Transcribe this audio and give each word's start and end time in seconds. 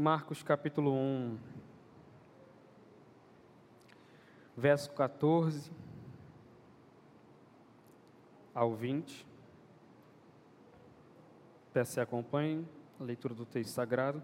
Marcos 0.00 0.42
capítulo 0.42 0.94
1, 0.94 1.38
verso 4.56 4.90
14 4.92 5.70
ao 8.54 8.74
20. 8.74 9.26
Peço 11.74 11.92
que 11.92 12.00
acompanhe 12.00 12.66
a 12.98 13.04
leitura 13.04 13.34
do 13.34 13.44
texto 13.44 13.74
sagrado. 13.74 14.22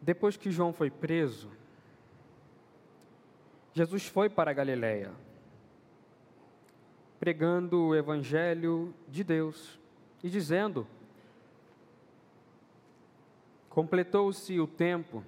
Depois 0.00 0.38
que 0.38 0.50
João 0.50 0.72
foi 0.72 0.90
preso, 0.90 1.50
Jesus 3.74 4.06
foi 4.06 4.30
para 4.30 4.52
a 4.52 4.54
Galiléia, 4.54 5.12
pregando 7.20 7.88
o 7.88 7.94
evangelho 7.94 8.94
de 9.06 9.22
Deus 9.22 9.81
e 10.22 10.30
dizendo: 10.30 10.86
Completou-se 13.68 14.60
o 14.60 14.66
tempo 14.66 15.24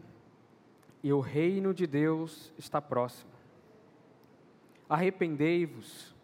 e 1.02 1.12
o 1.12 1.20
reino 1.20 1.72
de 1.74 1.86
Deus 1.86 2.52
está 2.58 2.80
próximo. 2.80 3.30
Arrependei-vos 4.88 6.14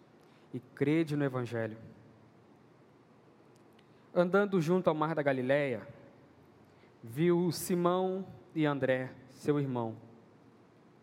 e 0.52 0.60
crede 0.60 1.16
no 1.16 1.24
evangelho. 1.24 1.78
Andando 4.14 4.60
junto 4.60 4.88
ao 4.88 4.94
mar 4.94 5.14
da 5.14 5.22
Galiléia, 5.22 5.86
viu 7.02 7.50
Simão 7.52 8.26
e 8.54 8.66
André, 8.66 9.12
seu 9.28 9.58
irmão. 9.58 9.96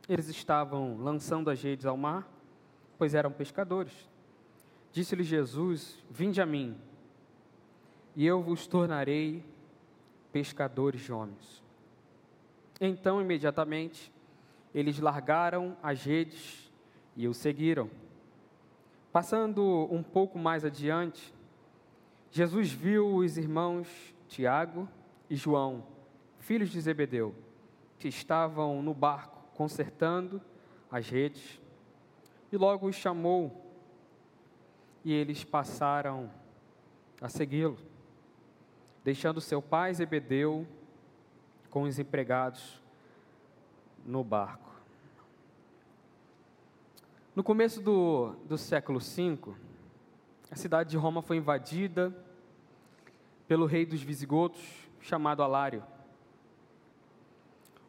Eles 0.07 0.29
estavam 0.29 0.97
lançando 0.97 1.49
as 1.49 1.61
redes 1.61 1.85
ao 1.85 1.97
mar, 1.97 2.29
pois 2.97 3.13
eram 3.13 3.31
pescadores. 3.31 4.09
Disse-lhe 4.91 5.23
Jesus: 5.23 6.03
Vinde 6.09 6.41
a 6.41 6.45
mim, 6.45 6.79
e 8.17 8.25
eu 8.25 8.41
vos 8.41 8.65
tornarei 8.65 9.45
pescadores 10.31 11.01
de 11.01 11.13
homens. 11.13 11.63
Então, 12.81 13.21
imediatamente, 13.21 14.11
eles 14.73 14.97
largaram 14.97 15.77
as 15.83 16.03
redes 16.03 16.73
e 17.15 17.27
o 17.27 17.33
seguiram. 17.33 17.91
Passando 19.11 19.87
um 19.91 20.01
pouco 20.01 20.39
mais 20.39 20.65
adiante, 20.65 21.31
Jesus 22.31 22.71
viu 22.71 23.17
os 23.17 23.37
irmãos 23.37 23.87
Tiago 24.27 24.89
e 25.29 25.35
João, 25.35 25.83
filhos 26.39 26.71
de 26.71 26.81
Zebedeu, 26.81 27.35
que 27.99 28.07
estavam 28.07 28.81
no 28.81 28.95
barco 28.95 29.43
consertando 29.53 30.41
as 30.89 31.07
redes, 31.07 31.61
e 32.51 32.57
logo 32.57 32.87
os 32.87 32.95
chamou, 32.95 33.63
e 35.05 35.13
eles 35.13 35.43
passaram 35.43 36.31
a 37.21 37.29
segui-lo, 37.29 37.77
deixando 39.07 39.39
seu 39.39 39.61
pai 39.61 39.93
Zebedeu 39.93 40.67
com 41.69 41.83
os 41.83 41.97
empregados 41.97 42.83
no 44.05 44.21
barco. 44.21 44.69
No 47.33 47.41
começo 47.41 47.81
do, 47.81 48.35
do 48.49 48.57
século 48.57 48.99
V, 48.99 49.55
a 50.51 50.57
cidade 50.57 50.89
de 50.89 50.97
Roma 50.97 51.21
foi 51.21 51.37
invadida 51.37 52.13
pelo 53.47 53.65
rei 53.65 53.85
dos 53.85 54.03
visigodos, 54.03 54.59
chamado 54.99 55.41
Alário, 55.41 55.85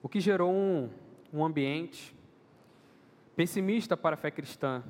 o 0.00 0.08
que 0.08 0.20
gerou 0.20 0.52
um, 0.52 0.88
um 1.32 1.44
ambiente 1.44 2.14
pessimista 3.34 3.96
para 3.96 4.14
a 4.14 4.16
fé 4.16 4.30
cristã, 4.30 4.84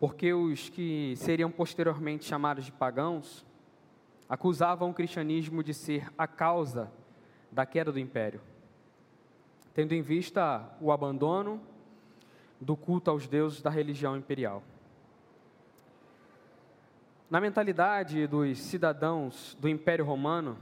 porque 0.00 0.32
os 0.32 0.70
que 0.70 1.12
seriam 1.18 1.50
posteriormente 1.50 2.24
chamados 2.24 2.64
de 2.64 2.72
pagãos 2.72 3.46
acusavam 4.28 4.90
o 4.90 4.94
cristianismo 4.94 5.62
de 5.62 5.72
ser 5.72 6.12
a 6.18 6.26
causa 6.26 6.92
da 7.50 7.64
queda 7.64 7.90
do 7.90 7.98
império, 7.98 8.40
tendo 9.72 9.94
em 9.94 10.02
vista 10.02 10.68
o 10.80 10.92
abandono 10.92 11.60
do 12.60 12.76
culto 12.76 13.10
aos 13.10 13.26
deuses 13.26 13.62
da 13.62 13.70
religião 13.70 14.16
imperial. 14.16 14.62
Na 17.30 17.40
mentalidade 17.40 18.26
dos 18.26 18.58
cidadãos 18.58 19.56
do 19.60 19.68
Império 19.68 20.04
Romano, 20.04 20.56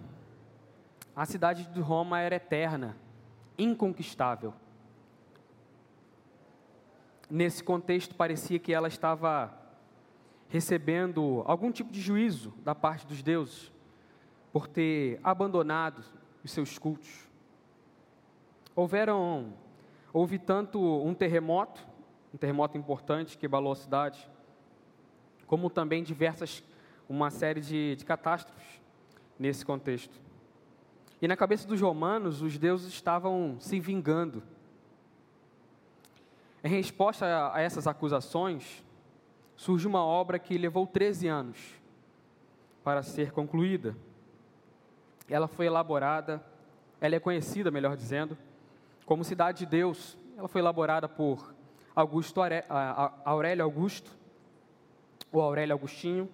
a 1.14 1.24
cidade 1.24 1.64
de 1.66 1.80
Roma 1.80 2.20
era 2.20 2.36
eterna, 2.36 2.96
inconquistável. 3.56 4.52
Nesse 7.30 7.62
contexto, 7.62 8.14
parecia 8.14 8.58
que 8.58 8.72
ela 8.72 8.88
estava 8.88 9.65
recebendo 10.48 11.42
algum 11.46 11.70
tipo 11.70 11.90
de 11.90 12.00
juízo 12.00 12.54
da 12.64 12.74
parte 12.74 13.06
dos 13.06 13.22
deuses 13.22 13.72
por 14.52 14.66
ter 14.66 15.20
abandonado 15.22 16.04
os 16.44 16.50
seus 16.50 16.78
cultos. 16.78 17.28
Houveram 18.74 19.52
Houve 20.16 20.38
tanto 20.38 20.80
um 20.80 21.12
terremoto, 21.12 21.86
um 22.32 22.38
terremoto 22.38 22.78
importante 22.78 23.36
que 23.36 23.44
abalou 23.44 23.72
a 23.72 23.76
cidade, 23.76 24.26
como 25.46 25.68
também 25.68 26.02
diversas, 26.02 26.64
uma 27.06 27.30
série 27.30 27.60
de, 27.60 27.96
de 27.96 28.02
catástrofes 28.02 28.80
nesse 29.38 29.62
contexto. 29.62 30.18
E 31.20 31.28
na 31.28 31.36
cabeça 31.36 31.68
dos 31.68 31.82
romanos, 31.82 32.40
os 32.40 32.56
deuses 32.56 32.94
estavam 32.94 33.58
se 33.60 33.78
vingando. 33.78 34.42
Em 36.64 36.68
resposta 36.68 37.52
a 37.52 37.60
essas 37.60 37.86
acusações, 37.86 38.82
surge 39.56 39.86
uma 39.86 40.04
obra 40.04 40.38
que 40.38 40.58
levou 40.58 40.86
13 40.86 41.28
anos 41.28 41.58
para 42.84 43.02
ser 43.02 43.32
concluída. 43.32 43.96
Ela 45.28 45.48
foi 45.48 45.66
elaborada, 45.66 46.44
ela 47.00 47.16
é 47.16 47.20
conhecida, 47.20 47.70
melhor 47.70 47.96
dizendo, 47.96 48.36
como 49.04 49.24
Cidade 49.24 49.60
de 49.60 49.66
Deus, 49.66 50.16
ela 50.36 50.46
foi 50.46 50.60
elaborada 50.60 51.08
por 51.08 51.54
Augusto 51.94 52.40
Aurélio 53.24 53.64
Augusto, 53.64 54.10
ou 55.32 55.40
Aurélio 55.40 55.74
Agostinho, 55.74 56.28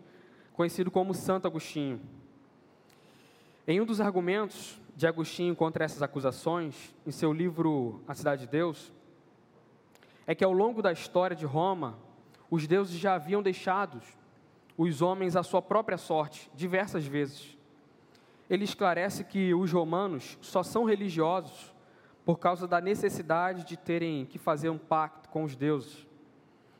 conhecido 0.53 0.91
como 0.91 1.15
Santo 1.15 1.47
Agostinho. 1.47 2.00
Em 3.66 3.81
um 3.81 3.87
dos 3.87 4.00
argumentos 4.00 4.81
de 4.97 5.06
Agostinho 5.06 5.54
contra 5.56 5.84
essas 5.84 6.03
acusações, 6.03 6.94
em 7.06 7.10
seu 7.10 7.33
livro 7.33 8.03
A 8.06 8.15
Cidade 8.15 8.43
de 8.43 8.49
Deus, 8.49 8.93
é 10.27 10.34
que 10.34 10.44
ao 10.44 10.53
longo 10.53 10.83
da 10.83 10.93
história 10.93 11.34
de 11.34 11.47
Roma, 11.47 11.97
os 12.52 12.66
deuses 12.66 12.98
já 12.98 13.14
haviam 13.14 13.42
deixado 13.42 13.98
os 14.76 15.00
homens 15.00 15.36
à 15.36 15.42
sua 15.42 15.62
própria 15.62 15.96
sorte 15.96 16.50
diversas 16.54 17.06
vezes. 17.06 17.56
Ele 18.50 18.62
esclarece 18.62 19.24
que 19.24 19.54
os 19.54 19.72
romanos 19.72 20.36
só 20.42 20.62
são 20.62 20.84
religiosos 20.84 21.74
por 22.26 22.38
causa 22.38 22.68
da 22.68 22.78
necessidade 22.78 23.64
de 23.64 23.74
terem 23.74 24.26
que 24.26 24.36
fazer 24.36 24.68
um 24.68 24.76
pacto 24.76 25.30
com 25.30 25.44
os 25.44 25.56
deuses. 25.56 26.06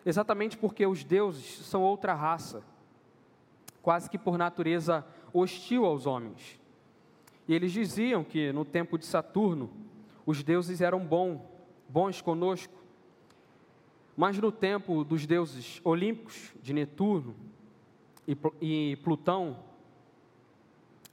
Exatamente 0.05 0.59
porque 0.59 0.87
os 0.87 1.05
deuses 1.05 1.65
são 1.65 1.81
outra 1.81 2.13
raça, 2.13 2.63
quase 3.81 4.11
que 4.11 4.19
por 4.19 4.37
natureza 4.37 5.03
hostil 5.33 5.87
aos 5.87 6.05
homens. 6.05 6.61
E 7.49 7.55
eles 7.55 7.73
diziam 7.73 8.23
que 8.23 8.53
no 8.53 8.67
tempo 8.67 8.99
de 8.99 9.07
Saturno, 9.07 9.71
os 10.27 10.43
deuses 10.43 10.83
eram 10.83 11.01
bons, 11.01 11.41
bons 11.89 12.21
conosco. 12.21 12.75
Mas 14.17 14.39
no 14.39 14.53
tempo 14.53 15.05
dos 15.05 15.27
deuses 15.27 15.81
olímpicos, 15.85 16.53
de 16.63 16.73
Netuno 16.73 17.35
e 18.61 18.97
Plutão, 19.03 19.59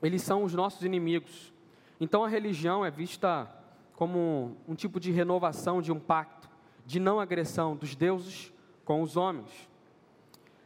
eles 0.02 0.22
são 0.22 0.44
os 0.44 0.54
nossos 0.54 0.84
inimigos. 0.84 1.54
Então 2.00 2.24
a 2.24 2.28
religião 2.28 2.86
é 2.86 2.92
vista 2.92 3.50
como 3.94 4.56
um 4.68 4.76
tipo 4.76 5.00
de 5.00 5.12
renovação 5.12 5.82
de 5.82 5.92
um 5.92 6.00
pacto 6.00 6.50
de 6.86 7.00
não 7.00 7.20
agressão 7.20 7.76
dos 7.76 7.96
deuses 7.96 8.54
com 8.86 9.02
os 9.02 9.18
homens. 9.18 9.70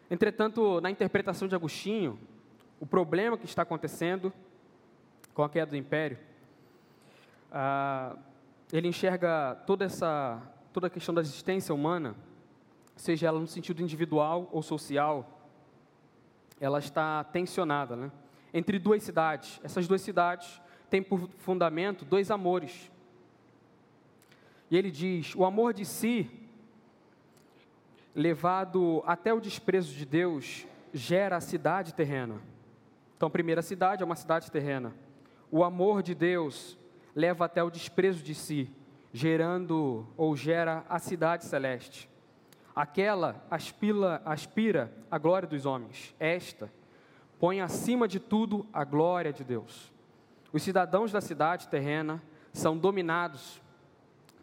Entretanto, 0.09 0.79
na 0.79 0.91
interpretação 0.91 1.47
de 1.47 1.55
Agostinho, 1.55 2.19
o 2.79 2.85
problema 2.85 3.37
que 3.37 3.45
está 3.45 3.63
acontecendo 3.63 4.31
com 5.33 5.43
a 5.43 5.49
queda 5.49 5.71
do 5.71 5.77
império, 5.77 6.19
ah, 7.51 8.15
ele 8.71 8.87
enxerga 8.87 9.55
toda 9.65 9.85
essa 9.85 10.41
toda 10.73 10.87
a 10.87 10.89
questão 10.89 11.13
da 11.13 11.21
existência 11.21 11.73
humana, 11.73 12.15
seja 12.95 13.27
ela 13.27 13.39
no 13.39 13.47
sentido 13.47 13.81
individual 13.81 14.49
ou 14.51 14.61
social, 14.61 15.39
ela 16.59 16.79
está 16.79 17.23
tensionada, 17.25 17.95
né? 17.95 18.11
Entre 18.53 18.79
duas 18.79 19.03
cidades. 19.03 19.59
Essas 19.63 19.87
duas 19.87 20.01
cidades 20.01 20.61
têm 20.89 21.01
por 21.01 21.29
fundamento 21.37 22.03
dois 22.05 22.31
amores. 22.31 22.91
E 24.69 24.77
ele 24.77 24.89
diz: 24.89 25.35
o 25.35 25.45
amor 25.45 25.73
de 25.73 25.85
si, 25.85 26.29
levado 28.15 29.03
até 29.05 29.33
o 29.33 29.39
desprezo 29.39 29.93
de 29.93 30.05
Deus, 30.05 30.65
gera 30.93 31.37
a 31.37 31.41
cidade 31.41 31.93
terrena. 31.93 32.41
Então, 33.15 33.27
a 33.27 33.31
primeira 33.31 33.61
cidade 33.61 34.01
é 34.01 34.05
uma 34.05 34.15
cidade 34.15 34.51
terrena. 34.51 34.93
O 35.51 35.63
amor 35.63 36.01
de 36.01 36.15
Deus 36.15 36.77
leva 37.15 37.45
até 37.45 37.63
o 37.63 37.69
desprezo 37.69 38.23
de 38.23 38.33
si, 38.33 38.71
gerando 39.13 40.07
ou 40.17 40.35
gera 40.35 40.83
a 40.89 40.97
cidade 40.97 41.45
celeste. 41.45 42.09
Aquela 42.75 43.45
aspira, 43.49 44.19
aspira 44.25 44.91
a 45.09 45.19
glória 45.19 45.47
dos 45.47 45.67
homens. 45.67 46.15
Esta 46.19 46.73
põe 47.39 47.61
acima 47.61 48.07
de 48.07 48.19
tudo 48.19 48.65
a 48.73 48.83
glória 48.83 49.31
de 49.31 49.43
Deus. 49.43 49.93
Os 50.51 50.63
cidadãos 50.63 51.11
da 51.11 51.21
cidade 51.21 51.67
terrena 51.67 52.21
são 52.51 52.75
dominados 52.75 53.61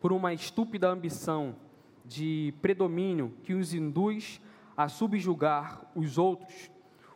por 0.00 0.12
uma 0.12 0.32
estúpida 0.32 0.88
ambição 0.88 1.56
de 2.05 2.55
predomínio 2.62 3.34
que 3.43 3.55
os 3.55 3.75
induz 3.75 4.40
a 4.76 4.88
subjugar 4.88 5.82
os 5.96 6.16
outros. 6.16 6.70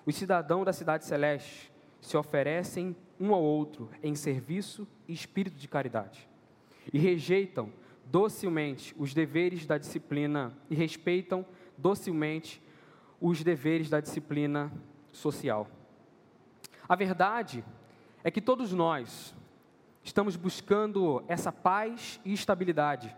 Os 0.05 0.17
cidadãos 0.17 0.65
da 0.65 0.73
cidade 0.73 1.05
celeste 1.05 1.73
se 2.01 2.17
oferecem 2.17 2.97
um 3.19 3.33
ao 3.33 3.43
outro 3.43 3.89
em 4.03 4.15
serviço 4.17 4.87
e 5.07 5.13
espírito 5.13 5.57
de 5.57 5.69
caridade 5.69 6.29
e 6.93 6.99
rejeitam 6.99 7.73
docilmente 8.07 8.95
os 8.99 9.15
deveres 9.15 9.67
da 9.67 9.79
disciplina 9.79 10.57
e 10.71 10.75
respeitam 10.75 11.45
docilmente 11.77 12.63
os 13.21 13.43
deveres 13.43 13.89
da 13.89 14.01
disciplina 14.01 14.73
social. 15.11 15.69
A 16.89 16.95
verdade 16.95 17.65
é 18.23 18.31
que 18.31 18.41
todos 18.41 18.73
nós 18.73 19.35
estamos 20.03 20.37
buscando 20.37 21.25
essa 21.27 21.51
paz 21.51 22.21
e 22.25 22.33
estabilidade 22.33 23.15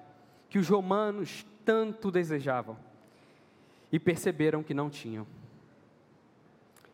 que 0.48 0.58
os 0.58 0.68
romanos 0.68 1.44
tanto 1.64 2.10
desejavam 2.10 2.78
e 3.90 3.98
perceberam 3.98 4.62
que 4.62 4.72
não 4.72 4.88
tinham. 4.88 5.26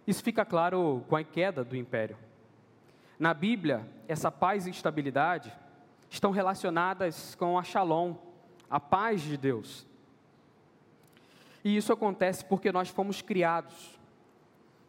Isso 0.07 0.23
fica 0.23 0.45
claro 0.45 1.05
com 1.09 1.15
a 1.15 1.23
queda 1.23 1.63
do 1.63 1.77
império. 1.77 2.17
Na 3.19 3.33
Bíblia, 3.33 3.87
essa 4.09 4.31
paz 4.31 4.67
e 4.67 4.71
estabilidade 4.71 5.53
estão 6.13 6.31
relacionadas 6.31 7.35
com 7.37 7.59
a 7.59 7.63
shalom, 7.63 8.15
a 8.69 8.79
paz 8.79 9.23
de 9.23 9.35
Deus. 9.39 9.87
E 11.65 11.75
isso 11.75 11.91
acontece 11.91 12.45
porque 12.45 12.71
nós 12.71 12.91
fomos 12.91 13.23
criados 13.23 13.99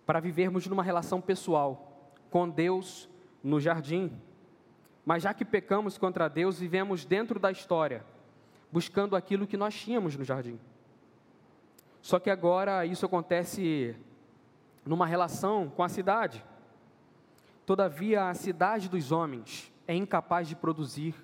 para 0.05 0.19
vivermos 0.19 0.67
numa 0.67 0.83
relação 0.83 1.21
pessoal 1.21 2.11
com 2.29 2.49
Deus 2.49 3.07
no 3.41 3.57
jardim. 3.57 4.11
Mas 5.05 5.23
já 5.23 5.33
que 5.33 5.45
pecamos 5.45 5.97
contra 5.97 6.27
Deus, 6.27 6.59
vivemos 6.59 7.05
dentro 7.05 7.39
da 7.39 7.49
história, 7.49 8.05
buscando 8.69 9.15
aquilo 9.15 9.47
que 9.47 9.55
nós 9.55 9.73
tínhamos 9.73 10.17
no 10.17 10.25
jardim. 10.25 10.59
Só 12.01 12.19
que 12.19 12.29
agora 12.29 12.85
isso 12.85 13.05
acontece 13.05 13.95
numa 14.85 15.07
relação 15.07 15.69
com 15.69 15.83
a 15.83 15.89
cidade. 15.89 16.43
Todavia, 17.65 18.27
a 18.27 18.33
cidade 18.33 18.89
dos 18.89 19.09
homens 19.09 19.72
é 19.87 19.95
incapaz 19.95 20.47
de 20.47 20.55
produzir 20.55 21.15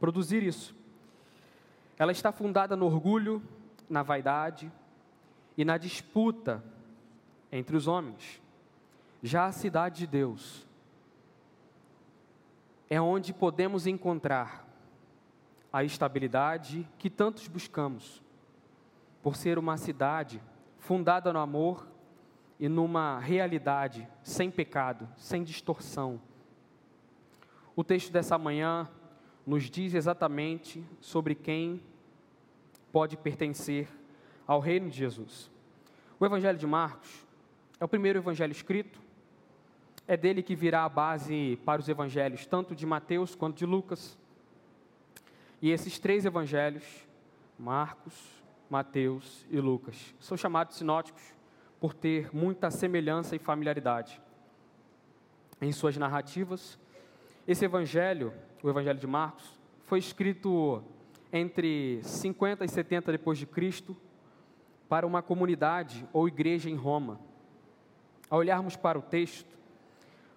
produzir 0.00 0.42
isso. 0.42 0.74
Ela 1.98 2.10
está 2.10 2.32
fundada 2.32 2.74
no 2.74 2.86
orgulho, 2.86 3.42
na 3.88 4.02
vaidade 4.02 4.72
e 5.56 5.64
na 5.64 5.76
disputa 5.76 6.64
entre 7.52 7.76
os 7.76 7.86
homens. 7.86 8.40
Já 9.22 9.44
a 9.44 9.52
cidade 9.52 9.98
de 9.98 10.06
Deus 10.06 10.66
é 12.88 12.98
onde 12.98 13.34
podemos 13.34 13.86
encontrar 13.86 14.66
a 15.70 15.84
estabilidade 15.84 16.88
que 16.98 17.10
tantos 17.10 17.46
buscamos, 17.46 18.22
por 19.22 19.36
ser 19.36 19.58
uma 19.58 19.76
cidade 19.76 20.42
fundada 20.78 21.30
no 21.32 21.38
amor 21.38 21.86
e 22.58 22.68
numa 22.68 23.20
realidade 23.20 24.08
sem 24.22 24.50
pecado, 24.50 25.06
sem 25.16 25.44
distorção, 25.44 26.20
o 27.80 27.84
texto 27.84 28.12
dessa 28.12 28.36
manhã 28.36 28.86
nos 29.46 29.70
diz 29.70 29.94
exatamente 29.94 30.84
sobre 31.00 31.34
quem 31.34 31.82
pode 32.92 33.16
pertencer 33.16 33.88
ao 34.46 34.60
reino 34.60 34.90
de 34.90 34.98
Jesus. 34.98 35.50
O 36.18 36.26
Evangelho 36.26 36.58
de 36.58 36.66
Marcos 36.66 37.26
é 37.80 37.84
o 37.86 37.88
primeiro 37.88 38.18
evangelho 38.18 38.52
escrito, 38.52 39.00
é 40.06 40.14
dele 40.14 40.42
que 40.42 40.54
virá 40.54 40.84
a 40.84 40.90
base 40.90 41.58
para 41.64 41.80
os 41.80 41.88
evangelhos, 41.88 42.44
tanto 42.44 42.74
de 42.74 42.84
Mateus 42.84 43.34
quanto 43.34 43.56
de 43.56 43.64
Lucas. 43.64 44.18
E 45.62 45.70
esses 45.70 45.98
três 45.98 46.26
evangelhos, 46.26 46.84
Marcos, 47.58 48.12
Mateus 48.68 49.46
e 49.48 49.58
Lucas, 49.58 50.14
são 50.20 50.36
chamados 50.36 50.76
sinóticos 50.76 51.22
por 51.80 51.94
ter 51.94 52.28
muita 52.30 52.70
semelhança 52.70 53.34
e 53.34 53.38
familiaridade 53.38 54.20
em 55.62 55.72
suas 55.72 55.96
narrativas 55.96 56.78
esse 57.50 57.64
evangelho, 57.64 58.32
o 58.62 58.70
evangelho 58.70 59.00
de 59.00 59.08
Marcos, 59.08 59.58
foi 59.84 59.98
escrito 59.98 60.84
entre 61.32 62.00
50 62.00 62.64
e 62.64 62.68
70 62.68 63.10
depois 63.10 63.38
de 63.38 63.44
Cristo 63.44 63.96
para 64.88 65.04
uma 65.04 65.20
comunidade 65.20 66.06
ou 66.12 66.28
igreja 66.28 66.70
em 66.70 66.76
Roma. 66.76 67.18
Ao 68.28 68.38
olharmos 68.38 68.76
para 68.76 68.96
o 68.96 69.02
texto, 69.02 69.58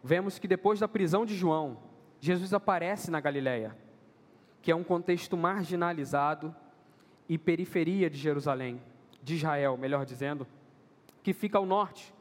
vemos 0.04 0.39
que 0.39 0.48
depois 0.48 0.80
da 0.80 0.88
prisão 0.88 1.24
de 1.24 1.36
João, 1.36 1.77
Jesus 2.19 2.51
aparece 2.51 3.12
na 3.12 3.19
Galileia, 3.19 3.77
que 4.59 4.71
é 4.71 4.75
um 4.75 4.83
contexto 4.83 5.38
marginalizado 5.38 6.56
e 7.30 7.38
periferia 7.38 8.09
de 8.09 8.18
Jerusalém, 8.18 8.81
de 9.21 9.36
Israel, 9.36 9.77
melhor 9.77 10.04
dizendo, 10.04 10.48
que 11.21 11.31
fica 11.31 11.59
ao 11.59 11.66
norte 11.68 12.12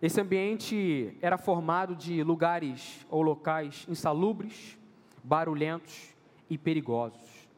esse 0.00 0.20
ambiente 0.20 1.16
era 1.22 1.38
formado 1.38 1.96
de 1.96 2.22
lugares 2.22 3.06
ou 3.08 3.22
locais 3.22 3.86
insalubres, 3.88 4.78
barulhentos 5.24 6.14
e 6.50 6.58
perigosos. 6.58 7.48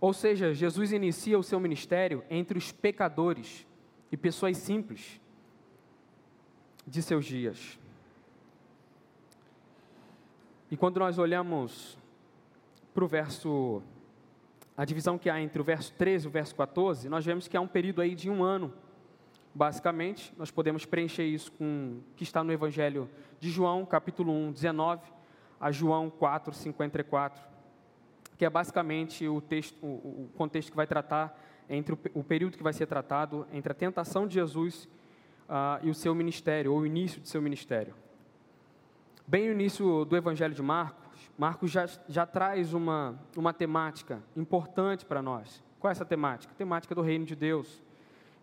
Ou 0.00 0.12
seja, 0.12 0.54
Jesus 0.54 0.92
inicia 0.92 1.38
o 1.38 1.42
seu 1.42 1.60
ministério 1.60 2.24
entre 2.30 2.56
os 2.56 2.72
pecadores 2.72 3.66
e 4.10 4.16
pessoas 4.16 4.56
simples 4.56 5.20
de 6.86 7.02
seus 7.02 7.24
dias. 7.26 7.78
E 10.70 10.76
quando 10.76 10.98
nós 10.98 11.18
olhamos 11.18 11.98
para 12.94 13.04
o 13.04 13.08
verso, 13.08 13.82
a 14.76 14.84
divisão 14.84 15.18
que 15.18 15.28
há 15.28 15.40
entre 15.40 15.60
o 15.60 15.64
verso 15.64 15.92
13 15.94 16.24
e 16.24 16.28
o 16.28 16.30
verso 16.30 16.54
14, 16.54 17.08
nós 17.08 17.24
vemos 17.24 17.46
que 17.46 17.56
há 17.56 17.60
um 17.60 17.68
período 17.68 18.00
aí 18.00 18.14
de 18.14 18.30
um 18.30 18.42
ano 18.42 18.72
Basicamente, 19.56 20.34
nós 20.36 20.50
podemos 20.50 20.84
preencher 20.84 21.24
isso 21.24 21.50
com 21.50 21.64
o 21.64 22.14
que 22.14 22.24
está 22.24 22.44
no 22.44 22.52
Evangelho 22.52 23.08
de 23.40 23.48
João, 23.48 23.86
capítulo 23.86 24.30
1, 24.30 24.52
19, 24.52 25.00
a 25.58 25.72
João 25.72 26.10
4, 26.10 26.52
54, 26.52 27.42
que 28.36 28.44
é 28.44 28.50
basicamente 28.50 29.26
o, 29.26 29.40
texto, 29.40 29.82
o, 29.82 30.28
contexto 30.36 30.68
que 30.70 30.76
vai 30.76 30.86
tratar 30.86 31.42
entre 31.70 31.94
o, 31.94 31.98
o, 32.12 32.22
período 32.22 32.58
que 32.58 32.62
vai 32.62 32.74
ser 32.74 32.84
tratado 32.84 33.46
entre 33.50 33.72
a 33.72 33.74
tentação 33.74 34.26
de 34.26 34.34
Jesus 34.34 34.84
uh, 35.48 35.82
e 35.82 35.88
o 35.88 35.94
seu 35.94 36.14
ministério, 36.14 36.74
ou 36.74 36.80
o 36.80 36.86
início 36.86 37.18
de 37.18 37.26
seu 37.26 37.40
ministério. 37.40 37.94
Bem 39.26 39.46
no 39.46 39.52
início 39.52 40.04
do 40.04 40.18
Evangelho 40.18 40.52
de 40.52 40.62
Marcos, 40.62 41.30
Marcos 41.38 41.70
já, 41.70 41.86
já 42.06 42.26
traz 42.26 42.74
uma, 42.74 43.18
uma 43.34 43.54
temática 43.54 44.22
importante 44.36 45.06
para 45.06 45.22
nós. 45.22 45.64
Qual 45.80 45.88
é 45.88 45.92
essa 45.92 46.04
temática? 46.04 46.52
Temática 46.58 46.94
do 46.94 47.00
reino 47.00 47.24
de 47.24 47.34
Deus 47.34 47.85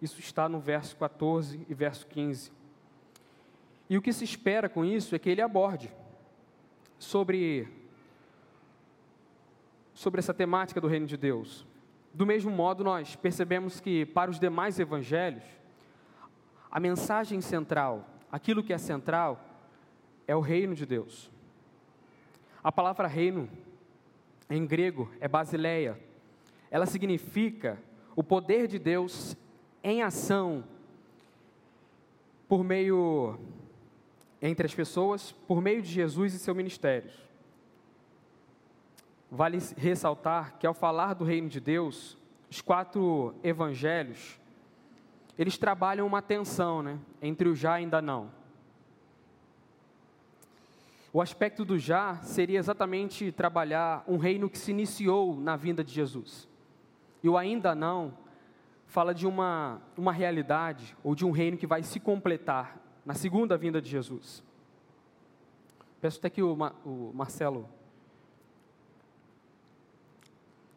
isso 0.04 0.20
está 0.20 0.50
no 0.50 0.60
verso 0.60 0.98
14 0.98 1.66
e 1.70 1.74
verso 1.74 2.06
15. 2.08 2.52
E 3.90 3.98
o 3.98 4.02
que 4.02 4.12
se 4.12 4.26
espera 4.26 4.68
com 4.68 4.84
isso 4.84 5.16
é 5.16 5.20
que 5.20 5.30
ele 5.30 5.42
aborde 5.42 5.90
sobre, 7.00 7.70
sobre 9.94 10.20
essa 10.20 10.34
temática 10.34 10.82
do 10.82 10.90
reino 10.90 11.06
de 11.06 11.16
Deus. 11.16 11.66
Do 12.14 12.26
mesmo 12.26 12.52
modo, 12.52 12.84
nós 12.84 13.16
percebemos 13.16 13.80
que 13.80 14.06
para 14.06 14.30
os 14.30 14.40
demais 14.40 14.78
evangelhos, 14.78 15.44
a 16.70 16.82
mensagem 16.82 17.40
central, 17.40 18.06
aquilo 18.30 18.62
que 18.62 18.74
é 18.74 18.78
central, 18.78 19.42
é 20.28 20.36
o 20.36 20.42
reino 20.42 20.76
de 20.76 20.86
Deus. 20.86 21.32
A 22.62 22.74
palavra 22.74 23.08
reino, 23.08 23.50
em 24.50 24.66
grego, 24.66 25.10
é 25.22 25.30
basileia. 25.30 25.98
Ela 26.70 26.86
significa 26.86 27.82
o 28.18 28.24
poder 28.24 28.68
de 28.68 28.78
Deus 28.78 29.38
em 29.84 30.02
ação 30.02 30.64
por 32.48 32.64
meio 32.64 33.38
entre 34.42 34.66
as 34.66 34.74
pessoas, 34.74 35.32
por 35.48 35.62
meio 35.62 35.82
de 35.82 35.90
Jesus 35.90 36.34
e 36.34 36.40
seu 36.40 36.54
ministério. 36.54 37.10
Vale 39.30 39.58
ressaltar 39.78 40.58
que 40.58 40.68
ao 40.68 40.74
falar 40.74 41.14
do 41.14 41.26
reino 41.26 41.50
de 41.50 41.60
Deus, 41.60 42.18
os 42.50 42.62
quatro 42.62 43.34
evangelhos, 43.44 44.40
eles 45.38 45.58
trabalham 45.58 46.06
uma 46.06 46.22
tensão, 46.22 46.84
né, 46.84 47.00
entre 47.22 47.50
o 47.50 47.56
já 47.56 47.80
e 47.80 47.84
ainda 47.84 48.02
não. 48.02 48.30
O 51.12 51.22
aspecto 51.22 51.64
do 51.64 51.78
já 51.78 52.18
seria 52.22 52.60
exatamente 52.60 53.32
trabalhar 53.32 54.04
um 54.08 54.18
reino 54.18 54.50
que 54.50 54.58
se 54.58 54.72
iniciou 54.72 55.36
na 55.40 55.56
vinda 55.56 55.84
de 55.84 55.94
Jesus. 55.94 56.48
E 57.24 57.30
o 57.30 57.38
ainda 57.38 57.74
não 57.74 58.14
fala 58.94 59.12
de 59.12 59.26
uma, 59.26 59.82
uma 59.98 60.14
realidade 60.14 60.96
ou 61.04 61.16
de 61.16 61.26
um 61.26 61.32
reino 61.32 61.58
que 61.58 61.66
vai 61.66 61.82
se 61.82 62.00
completar 62.00 62.78
na 63.04 63.16
segunda 63.16 63.58
vinda 63.58 63.82
de 63.82 63.90
Jesus. 63.90 64.44
Peço 66.00 66.20
até 66.20 66.30
que 66.30 66.44
o, 66.44 66.54
o 66.86 67.12
Marcelo 67.12 67.68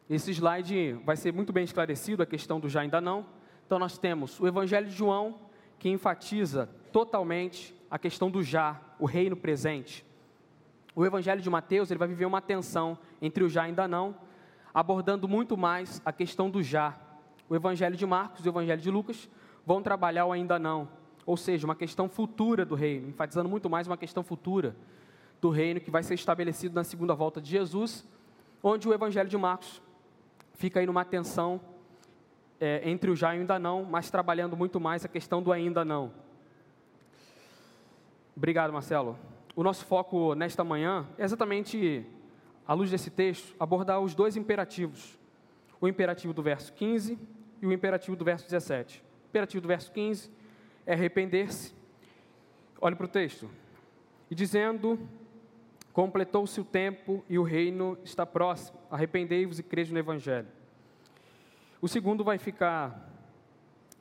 Esse 0.09 0.31
slide 0.31 0.93
vai 1.05 1.15
ser 1.15 1.31
muito 1.31 1.53
bem 1.53 1.63
esclarecido 1.63 2.23
a 2.23 2.25
questão 2.25 2.59
do 2.59 2.67
já 2.67 2.81
ainda 2.81 2.99
não. 2.99 3.23
Então 3.67 3.77
nós 3.77 3.99
temos 3.99 4.39
o 4.39 4.47
Evangelho 4.47 4.87
de 4.87 4.95
João, 4.95 5.37
que 5.77 5.87
enfatiza 5.87 6.67
totalmente 6.91 7.75
a 7.91 7.99
questão 7.99 8.31
do 8.31 8.41
já, 8.41 8.81
o 8.97 9.05
reino 9.05 9.35
presente. 9.35 10.03
O 10.95 11.05
Evangelho 11.05 11.41
de 11.41 11.49
Mateus 11.51 11.91
ele 11.91 11.99
vai 11.99 12.07
viver 12.07 12.25
uma 12.25 12.41
tensão 12.41 12.97
entre 13.21 13.43
o 13.43 13.49
já 13.49 13.63
e 13.63 13.65
ainda 13.67 13.87
não, 13.87 14.15
abordando 14.73 15.27
muito 15.27 15.55
mais 15.55 16.01
a 16.03 16.11
questão 16.11 16.49
do 16.49 16.63
já. 16.63 16.97
O 17.49 17.55
Evangelho 17.55 17.95
de 17.95 18.05
Marcos 18.05 18.45
e 18.45 18.49
o 18.49 18.51
Evangelho 18.51 18.81
de 18.81 18.91
Lucas 18.91 19.29
vão 19.65 19.81
trabalhar 19.81 20.25
o 20.25 20.31
ainda 20.31 20.57
não, 20.57 20.87
ou 21.25 21.35
seja, 21.35 21.65
uma 21.65 21.75
questão 21.75 22.07
futura 22.07 22.65
do 22.65 22.75
reino, 22.75 23.09
enfatizando 23.09 23.49
muito 23.49 23.69
mais 23.69 23.87
uma 23.87 23.97
questão 23.97 24.23
futura 24.23 24.75
do 25.41 25.49
reino 25.49 25.79
que 25.79 25.91
vai 25.91 26.03
ser 26.03 26.13
estabelecido 26.13 26.73
na 26.73 26.83
segunda 26.83 27.13
volta 27.13 27.41
de 27.41 27.49
Jesus, 27.49 28.07
onde 28.63 28.87
o 28.87 28.93
Evangelho 28.93 29.29
de 29.29 29.37
Marcos 29.37 29.81
fica 30.55 30.79
aí 30.79 30.85
numa 30.85 31.05
tensão 31.05 31.61
é, 32.59 32.89
entre 32.89 33.11
o 33.11 33.15
já 33.15 33.33
e 33.33 33.37
o 33.37 33.41
ainda 33.41 33.59
não, 33.59 33.83
mas 33.83 34.09
trabalhando 34.09 34.57
muito 34.57 34.79
mais 34.79 35.05
a 35.05 35.07
questão 35.07 35.41
do 35.41 35.51
ainda 35.51 35.85
não. 35.85 36.11
Obrigado, 38.35 38.71
Marcelo. 38.73 39.17
O 39.55 39.63
nosso 39.63 39.85
foco 39.85 40.35
nesta 40.35 40.63
manhã 40.63 41.07
é 41.17 41.23
exatamente, 41.23 42.05
à 42.67 42.73
luz 42.73 42.91
desse 42.91 43.09
texto, 43.09 43.55
abordar 43.59 43.99
os 43.99 44.13
dois 44.13 44.35
imperativos. 44.35 45.17
O 45.79 45.87
imperativo 45.87 46.33
do 46.33 46.41
verso 46.41 46.73
15 46.73 47.17
e 47.61 47.67
o 47.67 47.71
imperativo 47.71 48.15
do 48.15 48.25
verso 48.25 48.45
17. 48.45 49.03
O 49.25 49.29
imperativo 49.29 49.61
do 49.61 49.67
verso 49.67 49.91
15 49.91 50.31
é 50.85 50.93
arrepender-se. 50.93 51.73
Olhe 52.79 52.95
para 52.95 53.05
o 53.05 53.09
texto. 53.09 53.49
E 54.29 54.35
dizendo 54.35 54.99
Completou-se 55.97 56.61
o 56.61 56.63
tempo 56.63 57.25
e 57.27 57.39
o 57.39 57.43
reino 57.43 57.97
está 58.03 58.23
próximo. 58.23 58.77
Arrependei-vos 58.91 59.57
e 59.57 59.63
crede 59.63 59.91
no 59.91 59.97
Evangelho. 59.97 60.47
O 61.81 61.87
segundo 61.87 62.23
vai 62.23 62.37
ficar, 62.37 63.11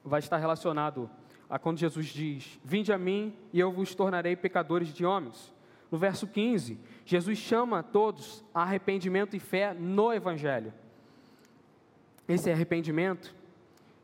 vai 0.04 0.18
estar 0.18 0.36
relacionado 0.36 1.08
a 1.48 1.58
quando 1.58 1.78
Jesus 1.78 2.08
diz: 2.08 2.60
Vinde 2.62 2.92
a 2.92 2.98
mim 2.98 3.34
e 3.50 3.58
eu 3.58 3.72
vos 3.72 3.94
tornarei 3.94 4.36
pecadores 4.36 4.92
de 4.92 5.06
homens. 5.06 5.50
No 5.90 5.96
verso 5.96 6.26
15, 6.26 6.78
Jesus 7.06 7.38
chama 7.38 7.82
todos 7.82 8.44
a 8.52 8.60
arrependimento 8.60 9.34
e 9.34 9.40
fé 9.40 9.72
no 9.72 10.12
Evangelho. 10.12 10.74
Esse 12.28 12.50
arrependimento, 12.50 13.34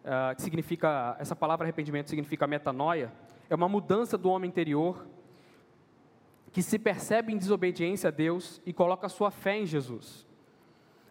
uh, 0.04 0.34
que 0.34 0.42
significa, 0.42 1.16
essa 1.18 1.34
palavra 1.34 1.64
arrependimento 1.64 2.08
significa 2.08 2.46
metanoia, 2.46 3.12
é 3.48 3.54
uma 3.54 3.68
mudança 3.68 4.16
do 4.16 4.28
homem 4.30 4.48
interior 4.48 5.06
que 6.52 6.62
se 6.62 6.78
percebe 6.78 7.32
em 7.32 7.38
desobediência 7.38 8.08
a 8.08 8.10
Deus 8.10 8.60
e 8.66 8.72
coloca 8.72 9.08
sua 9.08 9.30
fé 9.30 9.58
em 9.58 9.66
Jesus 9.66 10.26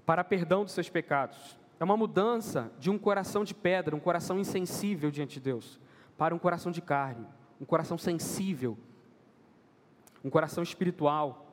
para 0.05 0.23
perdão 0.23 0.63
dos 0.63 0.73
seus 0.73 0.89
pecados. 0.89 1.57
É 1.79 1.83
uma 1.83 1.97
mudança 1.97 2.71
de 2.77 2.91
um 2.91 2.97
coração 2.97 3.43
de 3.43 3.55
pedra, 3.55 3.95
um 3.95 3.99
coração 3.99 4.39
insensível 4.39 5.09
diante 5.09 5.35
de 5.35 5.39
Deus, 5.39 5.79
para 6.17 6.35
um 6.35 6.37
coração 6.37 6.71
de 6.71 6.81
carne, 6.81 7.25
um 7.59 7.65
coração 7.65 7.97
sensível, 7.97 8.77
um 10.23 10.29
coração 10.29 10.61
espiritual. 10.61 11.47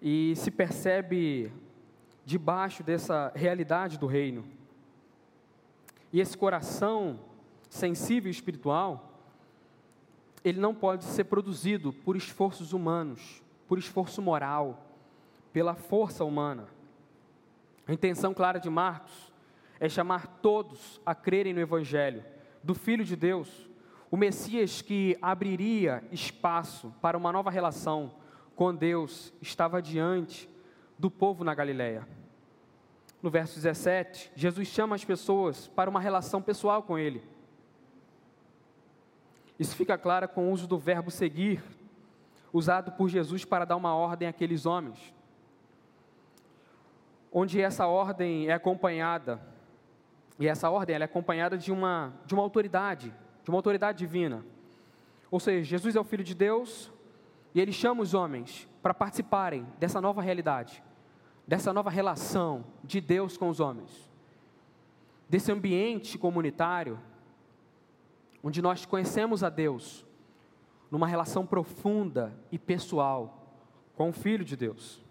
E 0.00 0.34
se 0.36 0.50
percebe 0.50 1.52
debaixo 2.24 2.84
dessa 2.84 3.32
realidade 3.34 3.98
do 3.98 4.06
reino. 4.06 4.44
E 6.12 6.20
esse 6.20 6.36
coração 6.36 7.20
sensível 7.68 8.28
e 8.28 8.32
espiritual 8.32 9.08
ele 10.44 10.60
não 10.60 10.74
pode 10.74 11.04
ser 11.04 11.24
produzido 11.24 11.92
por 11.92 12.16
esforços 12.16 12.72
humanos, 12.72 13.42
por 13.66 13.78
esforço 13.78 14.22
moral, 14.22 14.86
pela 15.52 15.74
força 15.74 16.24
humana. 16.24 16.68
A 17.86 17.92
intenção 17.92 18.32
clara 18.32 18.58
de 18.58 18.70
Marcos 18.70 19.32
é 19.80 19.88
chamar 19.88 20.26
todos 20.40 21.00
a 21.04 21.14
crerem 21.14 21.52
no 21.52 21.60
Evangelho 21.60 22.24
do 22.62 22.74
Filho 22.74 23.04
de 23.04 23.16
Deus, 23.16 23.68
o 24.10 24.16
Messias 24.16 24.82
que 24.82 25.16
abriria 25.20 26.02
espaço 26.10 26.92
para 27.00 27.16
uma 27.16 27.32
nova 27.32 27.50
relação 27.50 28.12
com 28.56 28.74
Deus 28.74 29.32
estava 29.40 29.80
diante 29.80 30.48
do 30.98 31.10
povo 31.10 31.44
na 31.44 31.54
Galileia. 31.54 32.06
No 33.22 33.30
verso 33.30 33.54
17, 33.56 34.32
Jesus 34.34 34.68
chama 34.68 34.94
as 34.94 35.04
pessoas 35.04 35.68
para 35.68 35.90
uma 35.90 36.00
relação 36.00 36.40
pessoal 36.40 36.82
com 36.82 36.98
Ele 36.98 37.22
isso 39.58 39.74
fica 39.74 39.98
claro 39.98 40.28
com 40.28 40.48
o 40.48 40.52
uso 40.52 40.68
do 40.68 40.78
verbo 40.78 41.10
seguir, 41.10 41.62
usado 42.52 42.92
por 42.92 43.08
Jesus 43.08 43.44
para 43.44 43.64
dar 43.64 43.76
uma 43.76 43.94
ordem 43.94 44.28
àqueles 44.28 44.66
homens. 44.66 45.12
Onde 47.32 47.60
essa 47.60 47.86
ordem 47.86 48.48
é 48.48 48.52
acompanhada, 48.52 49.40
e 50.38 50.46
essa 50.46 50.70
ordem 50.70 50.94
é 50.94 51.02
acompanhada 51.02 51.58
de 51.58 51.72
uma, 51.72 52.14
de 52.24 52.34
uma 52.34 52.42
autoridade, 52.42 53.12
de 53.42 53.50
uma 53.50 53.58
autoridade 53.58 53.98
divina. 53.98 54.44
Ou 55.28 55.40
seja, 55.40 55.64
Jesus 55.64 55.96
é 55.96 56.00
o 56.00 56.04
Filho 56.04 56.22
de 56.22 56.34
Deus, 56.34 56.92
e 57.52 57.60
ele 57.60 57.72
chama 57.72 58.02
os 58.02 58.14
homens 58.14 58.68
para 58.80 58.94
participarem 58.94 59.66
dessa 59.78 60.00
nova 60.00 60.22
realidade, 60.22 60.82
dessa 61.48 61.72
nova 61.72 61.88
relação 61.88 62.62
de 62.84 63.00
Deus 63.00 63.38
com 63.38 63.48
os 63.48 63.58
homens, 63.58 63.90
desse 65.26 65.50
ambiente 65.50 66.18
comunitário 66.18 67.00
onde 68.42 68.60
nós 68.60 68.84
conhecemos 68.84 69.42
a 69.42 69.48
Deus 69.48 70.04
numa 70.90 71.06
relação 71.06 71.46
profunda 71.46 72.38
e 72.52 72.58
pessoal 72.58 73.56
com 73.96 74.10
o 74.10 74.12
Filho 74.12 74.44
de 74.44 74.56
Deus. 74.56 75.02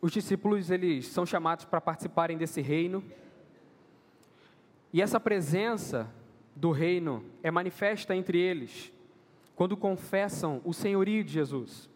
Os 0.00 0.10
discípulos 0.10 0.70
eles 0.70 1.06
são 1.06 1.24
chamados 1.24 1.64
para 1.64 1.80
participarem 1.80 2.36
desse 2.36 2.60
reino. 2.60 3.04
E 4.92 5.00
essa 5.00 5.20
presença 5.20 6.12
do 6.56 6.72
reino 6.72 7.24
é 7.42 7.50
manifesta 7.50 8.16
entre 8.16 8.38
eles 8.38 8.91
quando 9.62 9.76
confessam 9.76 10.60
o 10.64 10.74
senhorio 10.74 11.22
de 11.22 11.30
Jesus. 11.30 11.88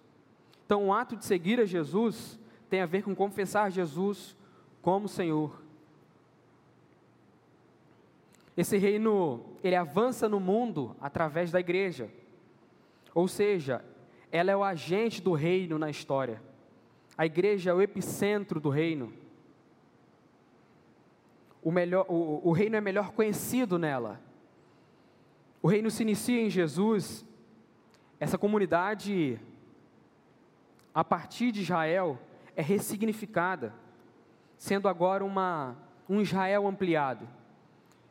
Então, 0.65 0.87
o 0.87 0.93
ato 0.93 1.17
de 1.17 1.25
seguir 1.25 1.59
a 1.59 1.65
Jesus 1.65 2.39
tem 2.71 2.81
a 2.81 2.87
ver 2.87 3.03
com 3.03 3.13
confessar 3.13 3.73
Jesus 3.73 4.37
como 4.81 5.09
Senhor. 5.09 5.61
Esse 8.57 8.77
reino, 8.77 9.45
ele 9.65 9.75
avança 9.75 10.29
no 10.29 10.39
mundo 10.39 10.95
através 11.01 11.51
da 11.51 11.59
igreja. 11.59 12.09
Ou 13.13 13.27
seja, 13.27 13.85
ela 14.31 14.53
é 14.53 14.57
o 14.57 14.63
agente 14.63 15.21
do 15.21 15.33
reino 15.33 15.77
na 15.77 15.91
história. 15.91 16.41
A 17.19 17.27
igreja 17.27 17.73
é 17.73 17.75
o 17.75 17.83
epicentro 17.83 18.61
do 18.61 18.69
reino. 18.69 19.13
O, 21.61 21.73
melhor, 21.73 22.07
o, 22.09 22.43
o 22.45 22.53
reino 22.53 22.77
é 22.77 22.81
melhor 22.81 23.11
conhecido 23.11 23.77
nela. 23.77 24.21
O 25.61 25.67
reino 25.67 25.91
se 25.91 26.05
inicia 26.05 26.41
em 26.41 26.49
Jesus. 26.49 27.26
Essa 28.19 28.39
comunidade, 28.39 29.39
a 30.95 31.05
partir 31.05 31.53
de 31.53 31.63
Israel, 31.63 32.19
é 32.55 32.63
ressignificada 32.63 33.75
sendo 34.57 34.89
agora 34.89 35.25
uma, 35.25 35.77
um 36.09 36.21
Israel 36.21 36.67
ampliado. 36.67 37.29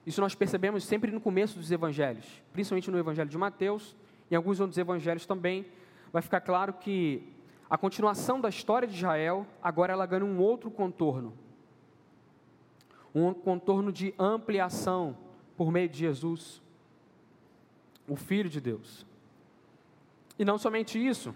Isso 0.06 0.22
nós 0.22 0.36
percebemos 0.36 0.84
sempre 0.84 1.12
no 1.12 1.20
começo 1.20 1.58
dos 1.58 1.72
evangelhos, 1.72 2.44
principalmente 2.54 2.92
no 2.92 3.00
evangelho 3.00 3.30
de 3.30 3.38
Mateus 3.38 3.96
em 4.30 4.36
alguns 4.36 4.60
outros 4.60 4.78
evangelhos 4.78 5.26
também, 5.26 5.66
vai 6.12 6.22
ficar 6.22 6.42
claro 6.42 6.74
que 6.74 7.32
a 7.70 7.78
continuação 7.78 8.40
da 8.40 8.50
história 8.50 8.88
de 8.88 8.96
Israel, 8.96 9.46
agora 9.62 9.94
ela 9.94 10.06
ganha 10.06 10.26
um 10.26 10.40
outro 10.40 10.70
contorno. 10.72 11.34
Um 13.14 13.34
contorno 13.34 13.92
de 13.92 14.14
ampliação 14.20 15.18
por 15.56 15.72
meio 15.72 15.88
de 15.88 15.98
Jesus, 15.98 16.62
o 18.08 18.16
Filho 18.16 18.50
de 18.50 18.60
Deus. 18.60 19.06
E 20.38 20.44
não 20.44 20.58
somente 20.58 21.04
isso, 21.04 21.34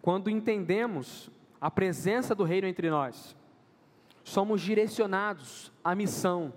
quando 0.00 0.28
entendemos 0.28 1.30
a 1.60 1.70
presença 1.70 2.34
do 2.34 2.44
reino 2.44 2.66
entre 2.66 2.90
nós, 2.90 3.36
somos 4.24 4.60
direcionados 4.60 5.72
à 5.82 5.94
missão, 5.94 6.52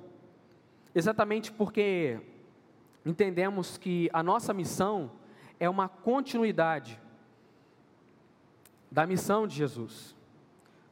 exatamente 0.94 1.52
porque 1.52 2.20
entendemos 3.06 3.78
que 3.78 4.10
a 4.12 4.22
nossa 4.22 4.54
missão 4.54 5.12
é 5.60 5.70
uma 5.70 5.88
continuidade 5.88 7.00
da 8.92 9.06
missão 9.06 9.48
de 9.48 9.56
Jesus. 9.56 10.16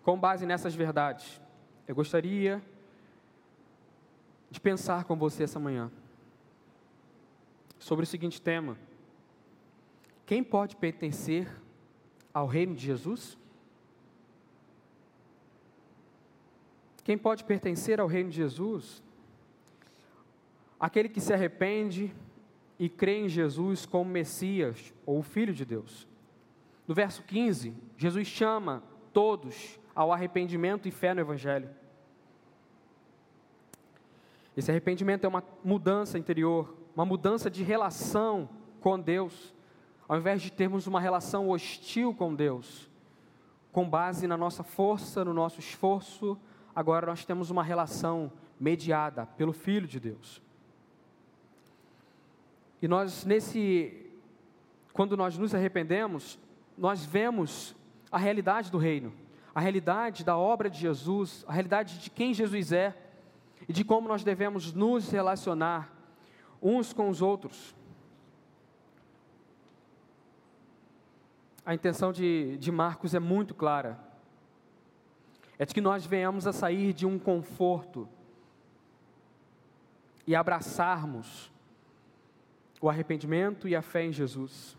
Com 0.04 0.20
base 0.20 0.46
nessas 0.46 0.76
verdades, 0.76 1.42
eu 1.88 1.96
gostaria 1.96 2.62
de 4.50 4.60
pensar 4.60 5.06
com 5.06 5.16
você 5.16 5.44
essa 5.44 5.60
manhã 5.60 5.92
sobre 7.80 8.04
o 8.04 8.08
seguinte 8.08 8.42
tema: 8.42 8.78
quem 10.26 10.44
pode 10.44 10.76
pertencer 10.76 11.48
ao 12.34 12.48
reino 12.48 12.74
de 12.74 12.86
Jesus? 12.86 13.38
Quem 17.04 17.18
pode 17.18 17.44
pertencer 17.44 18.00
ao 18.00 18.08
reino 18.08 18.30
de 18.30 18.38
Jesus? 18.38 19.04
Aquele 20.80 21.10
que 21.10 21.20
se 21.20 21.34
arrepende 21.34 22.14
e 22.80 22.90
crê 22.90 23.20
em 23.20 23.30
Jesus 23.30 23.86
como 23.86 24.10
Messias 24.10 24.94
ou 25.06 25.22
Filho 25.22 25.54
de 25.54 25.66
Deus. 25.66 26.08
No 26.88 26.94
verso 26.94 27.24
15, 27.24 27.74
Jesus 27.98 28.28
chama 28.28 28.84
todos 29.12 29.80
ao 29.94 30.12
arrependimento 30.12 30.88
e 30.88 30.92
fé 30.92 31.14
no 31.14 31.22
Evangelho. 31.22 31.70
Esse 34.56 34.72
arrependimento 34.72 35.26
é 35.26 35.28
uma 35.28 35.44
mudança 35.64 36.18
interior, 36.18 36.76
uma 36.96 37.06
mudança 37.06 37.50
de 37.50 37.64
relação 37.64 38.50
com 38.80 39.00
Deus, 39.00 39.53
ao 40.14 40.20
invés 40.20 40.44
de 40.44 40.52
termos 40.52 40.86
uma 40.86 41.02
relação 41.02 41.50
hostil 41.50 42.14
com 42.14 42.36
Deus, 42.36 42.88
com 43.72 43.90
base 43.90 44.28
na 44.28 44.38
nossa 44.38 44.62
força, 44.62 45.26
no 45.26 45.34
nosso 45.34 45.60
esforço, 45.60 46.38
agora 46.76 47.08
nós 47.08 47.26
temos 47.26 47.50
uma 47.50 47.64
relação 47.64 48.32
mediada 48.60 49.26
pelo 49.26 49.52
Filho 49.52 49.88
de 49.88 50.00
Deus. 50.00 50.40
E 52.80 52.88
nós, 52.88 53.26
nesse, 53.26 54.06
quando 54.94 55.18
nós 55.18 55.36
nos 55.36 55.56
arrependemos, 55.56 56.38
nós 56.78 57.04
vemos 57.04 57.76
a 58.12 58.20
realidade 58.20 58.70
do 58.70 58.78
reino, 58.78 59.12
a 59.56 59.60
realidade 59.60 60.24
da 60.24 60.38
obra 60.38 60.70
de 60.70 60.78
Jesus, 60.78 61.44
a 61.48 61.54
realidade 61.54 61.98
de 61.98 62.12
quem 62.12 62.36
Jesus 62.36 62.72
é 62.72 62.96
e 63.68 63.74
de 63.74 63.84
como 63.84 64.08
nós 64.08 64.24
devemos 64.24 64.74
nos 64.74 65.10
relacionar 65.10 65.92
uns 66.62 66.94
com 66.94 67.10
os 67.10 67.20
outros. 67.20 67.74
A 71.66 71.74
intenção 71.74 72.12
de, 72.12 72.58
de 72.58 72.72
Marcos 72.72 73.14
é 73.14 73.20
muito 73.20 73.54
clara. 73.54 74.00
É 75.58 75.66
de 75.66 75.74
que 75.74 75.82
nós 75.82 76.06
venhamos 76.06 76.46
a 76.46 76.52
sair 76.52 76.94
de 76.94 77.06
um 77.06 77.18
conforto 77.18 78.08
e 80.26 80.36
abraçarmos 80.36 81.52
o 82.82 82.90
arrependimento 82.90 83.68
e 83.68 83.76
a 83.76 83.82
fé 83.82 84.06
em 84.06 84.12
Jesus. 84.12 84.78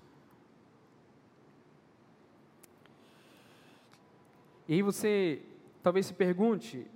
E 4.68 4.74
aí 4.74 4.82
você 4.82 5.42
talvez 5.82 6.06
se 6.06 6.14
pergunte, 6.14 6.86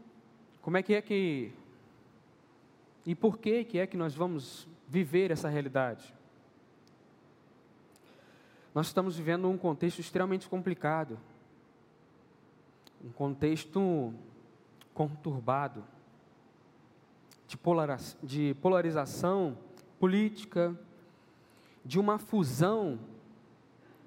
como 0.61 0.76
é 0.76 0.83
que 0.83 0.95
é 0.95 1.02
que 1.02 1.52
e 3.07 3.14
por 3.14 3.38
que 3.38 3.64
que 3.64 3.78
é 3.78 3.87
que 3.87 3.97
nós 3.97 4.14
vamos 4.14 4.68
viver 4.87 5.30
essa 5.30 5.49
realidade? 5.49 6.14
Nós 8.75 8.88
estamos 8.88 9.16
vivendo 9.16 9.48
um 9.48 9.56
contexto 9.56 10.00
extremamente 10.00 10.48
complicado. 10.48 11.18
Um 13.04 13.10
contexto 13.10 14.12
conturbado 14.92 15.84
de, 18.22 18.54
polarização 18.54 19.56
política, 19.98 20.78
de 21.84 21.98
uma 21.98 22.18
fusão 22.18 22.98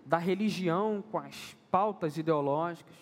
da 0.06 0.18
religião 0.18 1.03
com 1.12 1.18
as 1.18 1.58
pautas 1.72 2.18
ideológicas. 2.18 2.96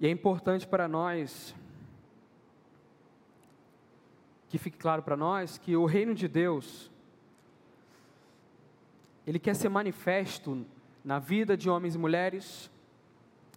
E 0.00 0.06
é 0.06 0.10
importante 0.10 0.66
para 0.66 0.88
nós 0.88 1.54
que 4.48 4.58
fique 4.58 4.78
claro 4.78 5.02
para 5.02 5.16
nós 5.16 5.58
que 5.58 5.76
o 5.76 5.84
reino 5.84 6.14
de 6.14 6.28
Deus 6.28 6.90
ele 9.26 9.38
quer 9.38 9.54
ser 9.54 9.68
manifesto 9.68 10.64
na 11.04 11.18
vida 11.18 11.56
de 11.56 11.68
homens 11.68 11.94
e 11.94 11.98
mulheres, 11.98 12.70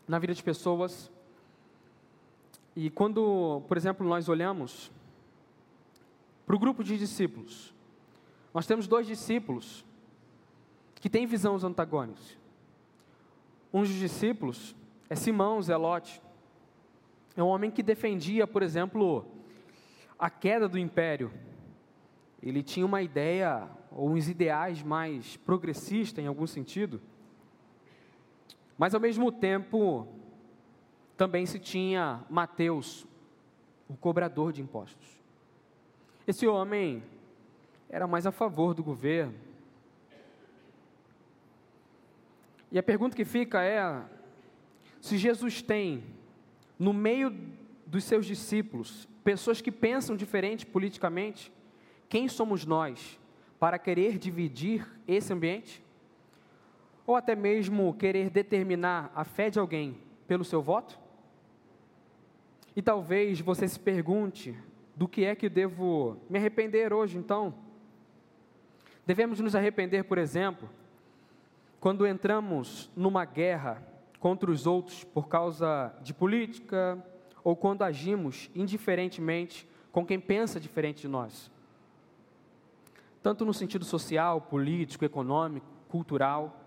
na 0.07 0.17
vida 0.19 0.33
de 0.33 0.41
pessoas. 0.41 1.11
E 2.75 2.89
quando, 2.89 3.61
por 3.67 3.75
exemplo, 3.75 4.07
nós 4.07 4.29
olhamos 4.29 4.91
para 6.45 6.55
o 6.55 6.59
grupo 6.59 6.83
de 6.83 6.97
discípulos, 6.97 7.73
nós 8.53 8.65
temos 8.65 8.87
dois 8.87 9.05
discípulos 9.05 9.85
que 10.95 11.09
têm 11.09 11.25
visões 11.25 11.63
antagônicas. 11.63 12.37
Um 13.73 13.81
dos 13.81 13.93
discípulos 13.93 14.75
é 15.09 15.15
Simão 15.15 15.61
Zelote. 15.61 16.21
É 17.35 17.43
um 17.43 17.47
homem 17.47 17.69
que 17.69 17.83
defendia, 17.83 18.47
por 18.47 18.63
exemplo, 18.63 19.25
a 20.17 20.29
queda 20.29 20.67
do 20.67 20.77
império. 20.77 21.31
Ele 22.41 22.63
tinha 22.63 22.85
uma 22.85 23.01
ideia 23.01 23.69
ou 23.91 24.11
uns 24.11 24.27
ideais 24.27 24.83
mais 24.83 25.37
progressistas 25.37 26.23
em 26.23 26.27
algum 26.27 26.47
sentido. 26.47 27.01
Mas 28.77 28.93
ao 28.93 29.01
mesmo 29.01 29.31
tempo, 29.31 30.07
também 31.15 31.45
se 31.45 31.57
tinha 31.57 32.23
Mateus, 32.29 33.07
o 33.87 33.95
cobrador 33.95 34.53
de 34.53 34.61
impostos. 34.61 35.17
Esse 36.27 36.45
homem 36.45 37.03
era 37.89 38.05
mais 38.05 38.27
a 38.27 38.31
favor 38.31 38.73
do 38.73 38.83
governo. 38.83 39.33
E 42.71 42.77
a 42.77 42.83
pergunta 42.83 43.15
que 43.15 43.25
fica 43.25 43.63
é: 43.63 44.03
se 44.99 45.17
Jesus 45.17 45.61
tem 45.61 46.03
no 46.77 46.93
meio 46.93 47.35
dos 47.85 48.03
seus 48.03 48.25
discípulos 48.25 49.07
pessoas 49.23 49.61
que 49.61 49.71
pensam 49.71 50.15
diferente 50.15 50.65
politicamente, 50.65 51.51
quem 52.09 52.27
somos 52.27 52.65
nós 52.65 53.19
para 53.59 53.79
querer 53.79 54.17
dividir 54.17 54.87
esse 55.07 55.33
ambiente? 55.33 55.83
Ou 57.05 57.15
até 57.15 57.35
mesmo 57.35 57.93
querer 57.93 58.29
determinar 58.29 59.11
a 59.15 59.23
fé 59.23 59.49
de 59.49 59.59
alguém 59.59 59.97
pelo 60.27 60.43
seu 60.43 60.61
voto? 60.61 60.99
E 62.75 62.81
talvez 62.81 63.39
você 63.41 63.67
se 63.67 63.79
pergunte: 63.79 64.55
do 64.95 65.07
que 65.07 65.25
é 65.25 65.35
que 65.35 65.49
devo 65.49 66.17
me 66.29 66.37
arrepender 66.37 66.93
hoje 66.93 67.17
então? 67.17 67.53
Devemos 69.05 69.39
nos 69.39 69.55
arrepender, 69.55 70.03
por 70.03 70.17
exemplo, 70.17 70.69
quando 71.79 72.05
entramos 72.05 72.91
numa 72.95 73.23
guerra 73.23 73.81
contra 74.19 74.51
os 74.51 74.67
outros 74.67 75.03
por 75.03 75.27
causa 75.27 75.93
de 76.01 76.13
política 76.13 77.01
ou 77.43 77.55
quando 77.55 77.83
agimos 77.83 78.49
indiferentemente 78.53 79.67
com 79.91 80.05
quem 80.05 80.19
pensa 80.19 80.59
diferente 80.59 81.01
de 81.01 81.07
nós. 81.07 81.49
Tanto 83.21 83.45
no 83.45 83.53
sentido 83.53 83.85
social, 83.85 84.41
político, 84.41 85.05
econômico, 85.05 85.65
cultural. 85.87 86.59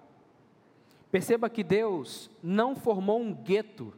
Perceba 1.10 1.50
que 1.50 1.62
Deus 1.62 2.30
não 2.42 2.76
formou 2.76 3.20
um 3.20 3.32
gueto 3.32 3.92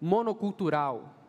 monocultural 0.00 1.20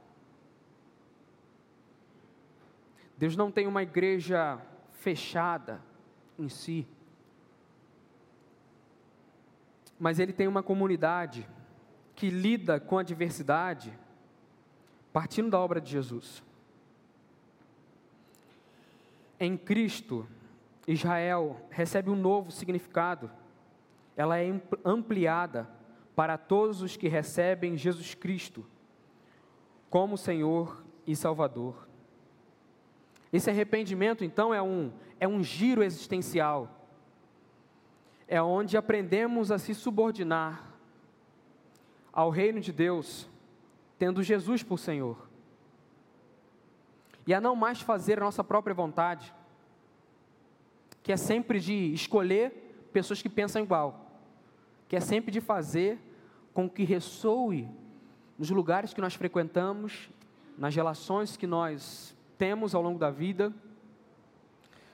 Deus 3.21 3.35
não 3.35 3.51
tem 3.51 3.67
uma 3.67 3.83
igreja 3.83 4.59
fechada 4.93 5.79
em 6.39 6.49
si, 6.49 6.87
mas 9.99 10.17
Ele 10.17 10.33
tem 10.33 10.47
uma 10.47 10.63
comunidade 10.63 11.47
que 12.15 12.31
lida 12.31 12.79
com 12.79 12.97
a 12.97 13.03
diversidade 13.03 13.95
partindo 15.13 15.51
da 15.51 15.59
obra 15.59 15.79
de 15.79 15.91
Jesus. 15.91 16.43
Em 19.43 19.57
Cristo, 19.57 20.27
Israel 20.87 21.65
recebe 21.71 22.11
um 22.11 22.15
novo 22.15 22.51
significado, 22.51 23.31
ela 24.15 24.37
é 24.37 24.61
ampliada 24.85 25.67
para 26.15 26.37
todos 26.37 26.83
os 26.83 26.95
que 26.95 27.07
recebem 27.07 27.75
Jesus 27.75 28.13
Cristo 28.13 28.63
como 29.89 30.15
Senhor 30.15 30.85
e 31.07 31.15
Salvador. 31.15 31.87
Esse 33.33 33.49
arrependimento, 33.49 34.23
então, 34.23 34.53
é 34.53 34.61
um, 34.61 34.93
é 35.19 35.27
um 35.27 35.43
giro 35.43 35.81
existencial. 35.81 36.87
É 38.27 38.39
onde 38.39 38.77
aprendemos 38.77 39.49
a 39.49 39.57
se 39.57 39.73
subordinar 39.73 40.71
ao 42.13 42.29
reino 42.29 42.59
de 42.59 42.71
Deus, 42.71 43.27
tendo 43.97 44.21
Jesus 44.21 44.61
por 44.61 44.77
Senhor. 44.77 45.30
E 47.25 47.33
a 47.33 47.41
não 47.41 47.55
mais 47.55 47.81
fazer 47.81 48.17
a 48.19 48.25
nossa 48.25 48.43
própria 48.43 48.73
vontade, 48.73 49.33
que 51.03 51.11
é 51.11 51.17
sempre 51.17 51.59
de 51.59 51.93
escolher 51.93 52.87
pessoas 52.91 53.21
que 53.21 53.29
pensam 53.29 53.61
igual, 53.61 54.11
que 54.87 54.95
é 54.95 54.99
sempre 54.99 55.31
de 55.31 55.41
fazer 55.41 55.99
com 56.53 56.69
que 56.69 56.83
ressoe 56.83 57.69
nos 58.37 58.49
lugares 58.49 58.93
que 58.93 59.01
nós 59.01 59.13
frequentamos, 59.13 60.09
nas 60.57 60.75
relações 60.75 61.37
que 61.37 61.47
nós 61.47 62.15
temos 62.37 62.73
ao 62.75 62.81
longo 62.81 62.99
da 62.99 63.09
vida, 63.09 63.53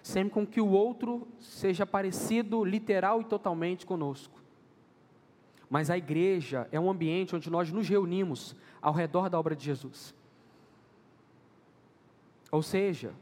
sempre 0.03 0.33
com 0.33 0.45
que 0.45 0.61
o 0.61 0.67
outro 0.67 1.27
seja 1.39 1.85
parecido 1.85 2.63
literal 2.63 3.21
e 3.21 3.25
totalmente 3.25 3.85
conosco. 3.85 4.37
Mas 5.69 5.89
a 5.89 5.97
igreja 5.97 6.67
é 6.71 6.79
um 6.79 6.89
ambiente 6.89 7.35
onde 7.35 7.49
nós 7.49 7.71
nos 7.71 7.87
reunimos 7.89 8.55
ao 8.81 8.93
redor 8.93 9.29
da 9.29 9.37
obra 9.37 9.55
de 9.55 9.65
Jesus. 9.65 10.15
Ou 12.51 12.61
seja, 12.61 13.13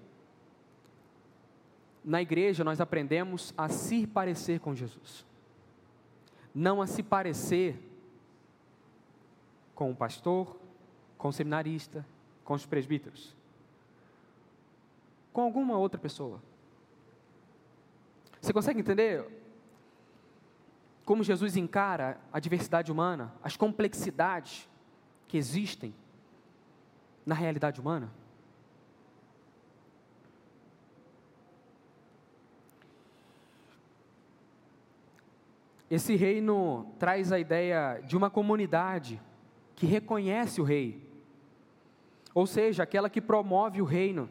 na 2.03 2.21
igreja 2.21 2.63
nós 2.63 2.79
aprendemos 2.79 3.53
a 3.57 3.67
se 3.69 4.05
parecer 4.05 4.59
com 4.59 4.75
Jesus, 4.75 5.25
não 6.53 6.81
a 6.81 6.87
se 6.87 7.01
parecer 7.01 7.79
com 9.73 9.91
o 9.91 9.95
pastor, 9.95 10.57
com 11.17 11.29
o 11.29 11.33
seminarista, 11.33 12.05
com 12.43 12.53
os 12.53 12.65
presbíteros 12.65 13.35
com 15.35 15.41
alguma 15.41 15.77
outra 15.77 15.99
pessoa. 15.99 16.41
Você 18.39 18.53
consegue 18.53 18.79
entender 18.79 19.27
como 21.03 21.25
Jesus 21.25 21.57
encara 21.57 22.17
a 22.31 22.39
diversidade 22.39 22.89
humana, 22.89 23.33
as 23.43 23.57
complexidades 23.57 24.69
que 25.27 25.37
existem 25.37 25.93
na 27.25 27.35
realidade 27.35 27.81
humana? 27.81 28.09
Esse 35.95 36.13
reino 36.17 36.93
traz 36.99 37.31
a 37.31 37.39
ideia 37.39 38.01
de 38.05 38.17
uma 38.17 38.29
comunidade 38.29 39.17
que 39.77 39.85
reconhece 39.85 40.59
o 40.59 40.63
rei, 40.65 41.01
ou 42.33 42.45
seja, 42.45 42.83
aquela 42.83 43.09
que 43.09 43.21
promove 43.21 43.81
o 43.81 43.85
reino. 43.85 44.29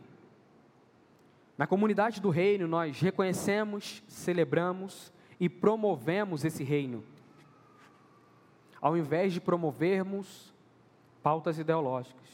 Na 1.56 1.66
comunidade 1.66 2.20
do 2.20 2.28
reino, 2.28 2.68
nós 2.68 3.00
reconhecemos, 3.00 4.02
celebramos 4.06 5.10
e 5.40 5.48
promovemos 5.48 6.44
esse 6.44 6.62
reino, 6.62 7.02
ao 8.78 8.94
invés 8.94 9.32
de 9.32 9.40
promovermos 9.40 10.52
pautas 11.22 11.58
ideológicas, 11.58 12.28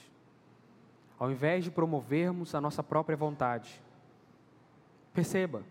ao 1.20 1.30
invés 1.30 1.62
de 1.62 1.70
promovermos 1.70 2.52
a 2.52 2.60
nossa 2.60 2.82
própria 2.82 3.16
vontade. 3.16 3.80
Perceba, 5.14 5.62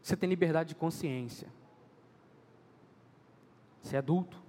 você 0.00 0.16
tem 0.16 0.28
liberdade 0.28 0.68
de 0.68 0.76
consciência. 0.76 1.48
Você 3.86 3.94
é 3.94 3.98
adulto. 4.00 4.42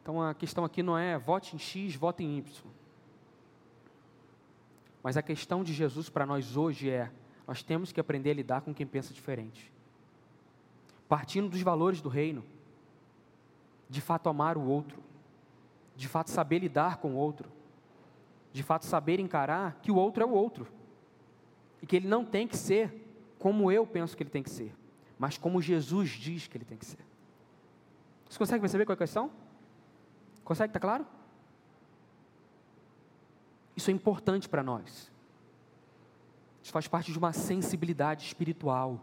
Então 0.00 0.22
a 0.22 0.32
questão 0.32 0.64
aqui 0.64 0.82
não 0.82 0.96
é 0.96 1.18
vote 1.18 1.54
em 1.54 1.58
X, 1.58 1.94
vote 1.94 2.24
em 2.24 2.38
Y. 2.38 2.66
Mas 5.02 5.18
a 5.18 5.22
questão 5.22 5.62
de 5.62 5.74
Jesus 5.74 6.08
para 6.08 6.24
nós 6.24 6.56
hoje 6.56 6.88
é: 6.88 7.12
nós 7.46 7.62
temos 7.62 7.92
que 7.92 8.00
aprender 8.00 8.30
a 8.30 8.34
lidar 8.34 8.62
com 8.62 8.72
quem 8.72 8.86
pensa 8.86 9.12
diferente. 9.12 9.70
Partindo 11.06 11.50
dos 11.50 11.60
valores 11.60 12.00
do 12.00 12.08
reino, 12.08 12.42
de 13.86 14.00
fato 14.00 14.30
amar 14.30 14.56
o 14.56 14.66
outro, 14.66 15.02
de 15.94 16.08
fato 16.08 16.30
saber 16.30 16.60
lidar 16.60 16.96
com 16.96 17.12
o 17.12 17.16
outro, 17.16 17.50
de 18.50 18.62
fato 18.62 18.86
saber 18.86 19.20
encarar 19.20 19.78
que 19.82 19.92
o 19.92 19.96
outro 19.96 20.22
é 20.22 20.26
o 20.26 20.32
outro 20.32 20.66
e 21.82 21.86
que 21.86 21.96
ele 21.96 22.08
não 22.08 22.24
tem 22.24 22.48
que 22.48 22.56
ser 22.56 23.07
como 23.38 23.70
eu 23.70 23.86
penso 23.86 24.16
que 24.16 24.22
ele 24.22 24.30
tem 24.30 24.42
que 24.42 24.50
ser, 24.50 24.74
mas 25.18 25.38
como 25.38 25.62
Jesus 25.62 26.10
diz 26.10 26.46
que 26.46 26.56
ele 26.56 26.64
tem 26.64 26.76
que 26.78 26.86
ser. 26.86 26.98
Você 28.28 28.38
consegue 28.38 28.60
perceber 28.60 28.84
qual 28.84 28.94
é 28.94 28.96
a 28.96 28.98
questão? 28.98 29.30
Consegue, 30.44 30.70
está 30.70 30.80
claro? 30.80 31.06
Isso 33.76 33.90
é 33.90 33.94
importante 33.94 34.48
para 34.48 34.62
nós. 34.62 35.10
Isso 36.62 36.72
faz 36.72 36.88
parte 36.88 37.12
de 37.12 37.18
uma 37.18 37.32
sensibilidade 37.32 38.26
espiritual. 38.26 39.00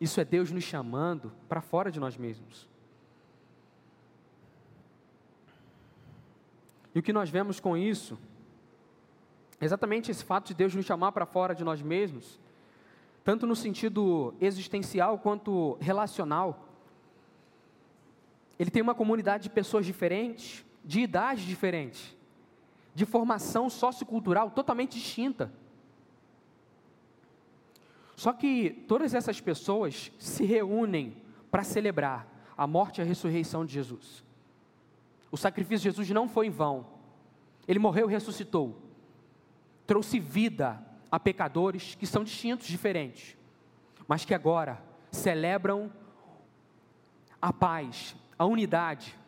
Isso 0.00 0.20
é 0.20 0.24
Deus 0.24 0.50
nos 0.50 0.64
chamando 0.64 1.32
para 1.48 1.60
fora 1.60 1.90
de 1.90 1.98
nós 1.98 2.16
mesmos. 2.16 2.68
E 6.94 6.98
o 6.98 7.02
que 7.02 7.12
nós 7.12 7.30
vemos 7.30 7.60
com 7.60 7.76
isso 7.76 8.18
exatamente 9.60 10.10
esse 10.10 10.24
fato 10.24 10.48
de 10.48 10.54
Deus 10.54 10.74
nos 10.74 10.86
chamar 10.86 11.12
para 11.12 11.26
fora 11.26 11.54
de 11.54 11.62
nós 11.62 11.82
mesmos, 11.82 12.40
tanto 13.22 13.46
no 13.46 13.54
sentido 13.54 14.34
existencial 14.40 15.18
quanto 15.18 15.76
relacional. 15.80 16.66
Ele 18.58 18.70
tem 18.70 18.82
uma 18.82 18.94
comunidade 18.94 19.44
de 19.44 19.50
pessoas 19.50 19.84
diferentes, 19.84 20.64
de 20.84 21.00
idades 21.00 21.44
diferentes, 21.44 22.16
de 22.94 23.04
formação 23.04 23.68
sociocultural 23.68 24.50
totalmente 24.50 24.98
distinta. 24.98 25.52
Só 28.16 28.32
que 28.32 28.84
todas 28.88 29.14
essas 29.14 29.40
pessoas 29.40 30.10
se 30.18 30.44
reúnem 30.44 31.16
para 31.50 31.64
celebrar 31.64 32.26
a 32.56 32.66
morte 32.66 32.98
e 32.98 33.02
a 33.02 33.04
ressurreição 33.04 33.64
de 33.64 33.72
Jesus. 33.72 34.24
O 35.30 35.36
sacrifício 35.36 35.78
de 35.78 35.84
Jesus 35.84 36.10
não 36.10 36.28
foi 36.28 36.46
em 36.46 36.50
vão. 36.50 36.86
Ele 37.66 37.78
morreu 37.78 38.10
e 38.10 38.12
ressuscitou 38.12 38.89
trouxe 39.90 40.20
vida 40.20 40.80
a 41.10 41.18
pecadores 41.18 41.96
que 41.96 42.06
são 42.06 42.22
distintos, 42.22 42.68
diferentes, 42.68 43.36
mas 44.06 44.24
que 44.24 44.32
agora 44.32 44.80
celebram 45.10 45.92
a 47.42 47.52
paz, 47.52 48.14
a 48.38 48.44
unidade 48.44 49.18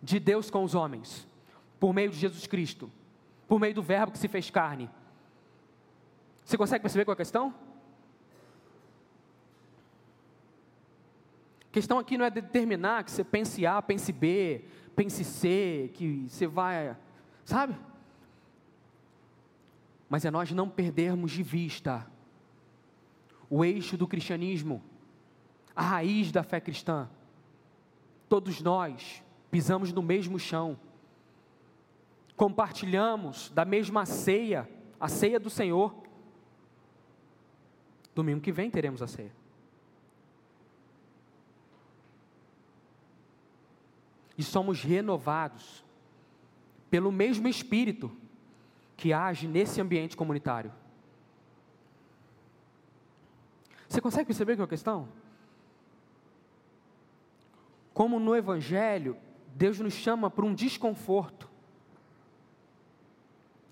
de 0.00 0.20
Deus 0.20 0.50
com 0.50 0.62
os 0.62 0.76
homens, 0.76 1.26
por 1.80 1.92
meio 1.92 2.12
de 2.12 2.16
Jesus 2.16 2.46
Cristo, 2.46 2.88
por 3.48 3.58
meio 3.58 3.74
do 3.74 3.82
Verbo 3.82 4.12
que 4.12 4.18
se 4.18 4.28
fez 4.28 4.48
carne. 4.50 4.88
Você 6.44 6.56
consegue 6.56 6.82
perceber 6.82 7.04
qual 7.04 7.14
é 7.14 7.16
a 7.16 7.16
questão? 7.16 7.52
A 11.62 11.72
questão 11.72 11.98
aqui 11.98 12.16
não 12.16 12.24
é 12.24 12.30
determinar 12.30 13.02
que 13.02 13.10
você 13.10 13.24
pense 13.24 13.66
A, 13.66 13.82
pense 13.82 14.12
B, 14.12 14.64
pense 14.94 15.24
C, 15.24 15.90
que 15.92 16.28
você 16.28 16.46
vai, 16.46 16.96
sabe? 17.44 17.87
Mas 20.08 20.24
é 20.24 20.30
nós 20.30 20.50
não 20.52 20.68
perdermos 20.68 21.32
de 21.32 21.42
vista 21.42 22.06
o 23.50 23.64
eixo 23.64 23.96
do 23.96 24.06
cristianismo, 24.06 24.82
a 25.74 25.82
raiz 25.82 26.32
da 26.32 26.42
fé 26.42 26.60
cristã. 26.60 27.08
Todos 28.28 28.60
nós 28.60 29.22
pisamos 29.50 29.92
no 29.92 30.02
mesmo 30.02 30.38
chão, 30.38 30.78
compartilhamos 32.36 33.50
da 33.50 33.64
mesma 33.64 34.06
ceia, 34.06 34.68
a 35.00 35.08
ceia 35.08 35.40
do 35.40 35.50
Senhor. 35.50 35.94
Domingo 38.14 38.40
que 38.40 38.52
vem 38.52 38.70
teremos 38.70 39.02
a 39.02 39.06
ceia. 39.06 39.32
E 44.36 44.42
somos 44.42 44.82
renovados 44.82 45.84
pelo 46.90 47.10
mesmo 47.10 47.48
Espírito 47.48 48.10
que 48.98 49.12
age 49.12 49.46
nesse 49.46 49.80
ambiente 49.80 50.16
comunitário. 50.16 50.72
Você 53.88 54.00
consegue 54.00 54.26
perceber 54.26 54.56
qual 54.56 54.64
é 54.64 54.66
a 54.66 54.68
questão? 54.68 55.08
Como 57.94 58.18
no 58.18 58.34
Evangelho, 58.34 59.16
Deus 59.54 59.78
nos 59.78 59.94
chama 59.94 60.28
para 60.28 60.44
um 60.44 60.52
desconforto. 60.52 61.48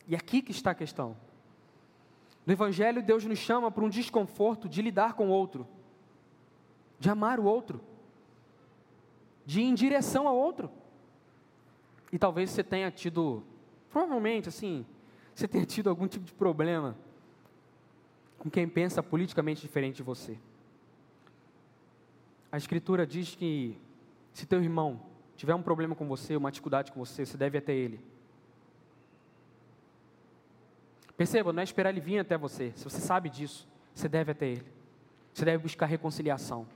E 0.07 0.15
aqui 0.15 0.41
que 0.41 0.53
está 0.53 0.71
a 0.71 0.75
questão. 0.77 1.17
No 2.47 2.53
Evangelho, 2.53 3.03
Deus 3.03 3.25
nos 3.25 3.41
chama 3.41 3.69
para 3.69 3.85
um 3.85 3.89
desconforto 3.89 4.69
de 4.69 4.81
lidar 4.81 5.15
com 5.15 5.27
o 5.27 5.33
outro, 5.33 5.67
de 7.01 7.11
amar 7.11 7.41
o 7.41 7.45
outro, 7.45 7.81
de 9.45 9.61
ir 9.61 9.65
em 9.65 9.75
direção 9.75 10.29
ao 10.29 10.37
outro. 10.37 10.71
E 12.13 12.19
talvez 12.19 12.51
você 12.51 12.63
tenha 12.63 12.93
tido, 12.93 13.43
provavelmente 13.91 14.49
assim, 14.49 14.87
você 15.37 15.47
tenha 15.47 15.67
tido 15.67 15.91
algum 15.91 16.09
tipo 16.09 16.25
de 16.25 16.33
problema 16.33 16.97
com 18.39 18.49
quem 18.49 18.67
pensa 18.67 19.03
politicamente 19.03 19.61
diferente 19.61 19.97
de 19.97 20.03
você. 20.03 20.39
A 22.51 22.57
Escritura 22.57 23.07
diz 23.07 23.35
que 23.35 23.79
se 24.33 24.47
teu 24.47 24.63
irmão 24.63 24.99
tiver 25.37 25.55
um 25.55 25.61
problema 25.61 25.95
com 25.95 26.09
você, 26.09 26.35
uma 26.35 26.51
dificuldade 26.51 26.91
com 26.91 27.05
você, 27.05 27.27
você 27.27 27.37
deve 27.37 27.59
até 27.59 27.75
ele. 27.75 28.01
Perceba, 31.19 31.53
não 31.53 31.61
é 31.61 31.65
esperar 31.65 31.91
ele 31.91 32.01
vir 32.01 32.19
até 32.19 32.39
você. 32.39 32.73
Se 32.75 32.85
você 32.85 32.99
sabe 32.99 33.29
disso, 33.29 33.69
você 33.95 34.09
deve 34.09 34.33
até 34.33 34.47
ele. 34.47 34.67
Você 35.35 35.45
deve 35.45 35.63
buscar 35.63 35.85
reconciliação. 35.85 36.67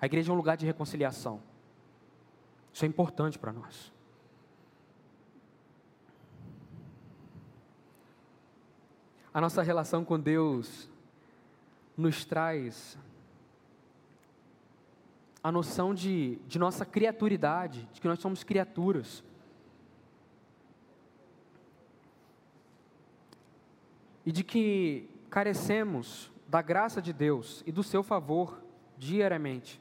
A 0.00 0.06
igreja 0.06 0.30
é 0.30 0.32
um 0.32 0.36
lugar 0.36 0.56
de 0.56 0.64
reconciliação. 0.64 1.42
Isso 2.72 2.84
é 2.84 2.88
importante 2.88 3.40
para 3.40 3.52
nós. 3.52 3.92
A 9.32 9.40
nossa 9.40 9.62
relação 9.62 10.04
com 10.04 10.18
Deus 10.18 10.88
nos 11.96 12.24
traz 12.24 12.98
a 15.42 15.52
noção 15.52 15.94
de, 15.94 16.36
de 16.46 16.58
nossa 16.58 16.84
criaturidade, 16.84 17.88
de 17.92 18.00
que 18.00 18.08
nós 18.08 18.18
somos 18.18 18.42
criaturas. 18.42 19.22
E 24.26 24.32
de 24.32 24.42
que 24.42 25.08
carecemos 25.30 26.30
da 26.48 26.60
graça 26.60 27.00
de 27.00 27.12
Deus 27.12 27.62
e 27.64 27.70
do 27.72 27.82
seu 27.82 28.02
favor 28.02 28.60
diariamente. 28.98 29.80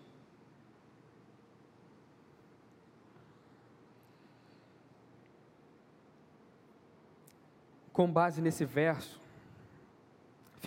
Com 7.91 8.09
base 8.09 8.41
nesse 8.41 8.63
verso, 8.63 9.18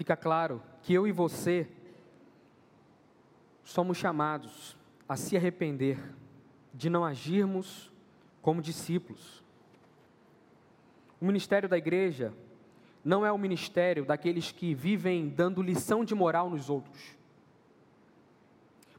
fica 0.03 0.17
claro 0.17 0.61
que 0.83 0.93
eu 0.93 1.07
e 1.07 1.13
você 1.13 1.69
somos 3.63 3.97
chamados 3.97 4.77
a 5.09 5.17
se 5.17 5.37
arrepender 5.37 5.97
de 6.75 6.91
não 6.91 7.05
agirmos 7.05 7.93
como 8.41 8.61
discípulos. 8.61 9.45
O 11.21 11.25
ministério 11.25 11.69
da 11.69 11.79
igreja 11.79 12.35
não 13.05 13.25
é 13.25 13.31
o 13.31 13.39
ministério 13.39 14.05
daqueles 14.05 14.51
que 14.51 14.75
vivem 14.75 15.29
dando 15.29 15.63
lição 15.63 16.05
de 16.05 16.17
moral 16.17 16.51
nos 16.51 16.69
outros, 16.69 17.17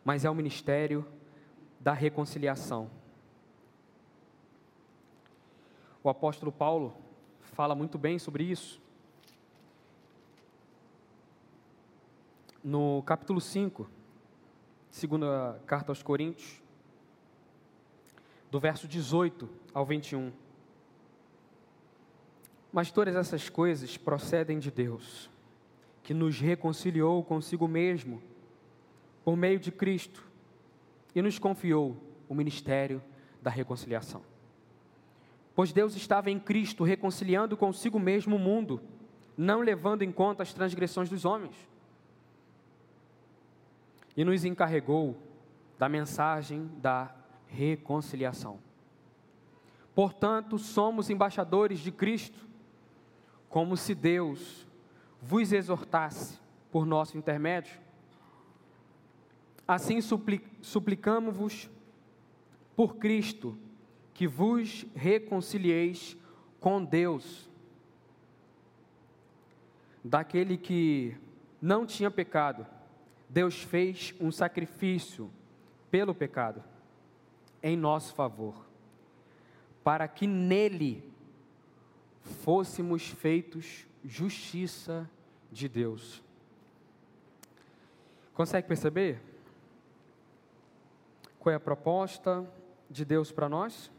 mas 0.06 0.24
é 0.24 0.30
o 0.30 0.36
ministério 0.36 1.06
da 1.82 1.92
reconciliação. 1.92 2.90
O 6.02 6.08
apóstolo 6.08 6.50
Paulo 6.50 6.96
fala 7.42 7.76
muito 7.76 7.98
bem 7.98 8.18
sobre 8.18 8.46
isso. 8.46 8.82
No 12.64 13.04
capítulo 13.06 13.42
5, 13.42 13.90
segunda 14.90 15.60
carta 15.66 15.92
aos 15.92 16.02
Coríntios, 16.02 16.62
do 18.50 18.58
verso 18.58 18.88
18 18.88 19.50
ao 19.74 19.86
21. 19.86 20.32
Mas 22.72 22.90
todas 22.90 23.18
essas 23.18 23.50
coisas 23.50 23.98
procedem 23.98 24.60
de 24.60 24.72
Deus, 24.72 25.30
que 26.04 26.14
nos 26.14 26.40
reconciliou 26.40 27.22
consigo 27.22 27.68
mesmo 27.68 28.24
por 29.26 29.36
meio 29.36 29.60
de 29.60 29.70
Cristo 29.70 30.26
e 31.14 31.22
nos 31.22 31.38
confiou 31.38 31.98
o 32.30 32.34
ministério 32.34 33.04
da 33.42 33.50
reconciliação. 33.50 34.22
Pois 35.54 35.74
Deus 35.74 35.98
estava 35.98 36.32
em 36.32 36.40
Cristo 36.40 36.86
reconciliando 36.86 37.58
consigo 37.58 38.00
mesmo 38.00 38.38
o 38.38 38.40
mundo, 38.40 38.80
não 39.36 39.60
levando 39.60 40.02
em 40.02 40.14
conta 40.14 40.44
as 40.44 40.54
transgressões 40.54 41.10
dos 41.10 41.26
homens. 41.26 41.73
E 44.16 44.24
nos 44.24 44.46
encarregou 44.46 45.18
da 45.78 45.90
mensagem 45.90 46.70
da 46.78 47.14
reconciliação. 47.48 48.60
Portanto, 49.96 50.58
somos 50.58 51.10
embaixadores 51.10 51.80
de 51.80 51.92
Cristo, 51.92 52.48
como 53.50 53.78
se 53.78 53.94
Deus 53.94 54.68
vos 55.22 55.52
exortasse 55.52 56.40
por 56.72 56.86
nosso 56.86 57.18
intermédio. 57.18 57.80
Assim 59.68 60.00
suplicamos-vos 60.62 61.70
por 62.76 62.98
Cristo 62.98 63.58
que 64.14 64.28
vos 64.28 64.86
reconcilieis 64.96 66.18
com 66.60 66.84
Deus. 66.84 67.50
Daquele 70.04 70.58
que 70.58 71.16
não 71.62 71.86
tinha 71.86 72.12
pecado, 72.12 72.66
Deus 73.34 73.64
fez 73.64 74.14
um 74.20 74.32
sacrifício 74.32 75.28
pelo 75.90 76.14
pecado 76.14 76.64
em 77.64 77.76
nosso 77.76 78.14
favor, 78.14 78.54
para 79.84 80.08
que 80.08 80.28
nele 80.28 81.12
fôssemos 82.44 83.08
feitos 83.08 83.88
justiça 84.06 85.10
de 85.52 85.68
Deus. 85.68 86.22
Consegue 88.36 88.68
perceber? 88.68 89.20
Qual 91.40 91.52
é 91.52 91.56
a 91.56 91.60
proposta 91.60 92.48
de 92.88 93.04
Deus 93.04 93.32
para 93.32 93.50
nós? 93.50 93.90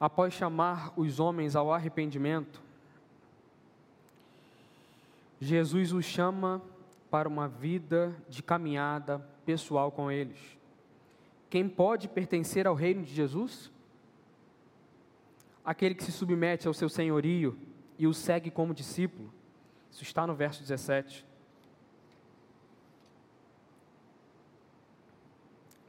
Após 0.00 0.32
chamar 0.32 0.98
os 0.98 1.20
homens 1.20 1.54
ao 1.54 1.70
arrependimento, 1.70 2.71
Jesus 5.42 5.92
os 5.92 6.04
chama 6.04 6.62
para 7.10 7.28
uma 7.28 7.48
vida 7.48 8.16
de 8.28 8.44
caminhada 8.44 9.18
pessoal 9.44 9.90
com 9.90 10.08
eles. 10.08 10.38
Quem 11.50 11.68
pode 11.68 12.06
pertencer 12.06 12.64
ao 12.64 12.76
reino 12.76 13.02
de 13.02 13.12
Jesus? 13.12 13.68
Aquele 15.64 15.96
que 15.96 16.04
se 16.04 16.12
submete 16.12 16.68
ao 16.68 16.72
seu 16.72 16.88
senhorio 16.88 17.58
e 17.98 18.06
o 18.06 18.14
segue 18.14 18.52
como 18.52 18.72
discípulo. 18.72 19.34
Isso 19.90 20.04
está 20.04 20.28
no 20.28 20.34
verso 20.36 20.60
17. 20.60 21.26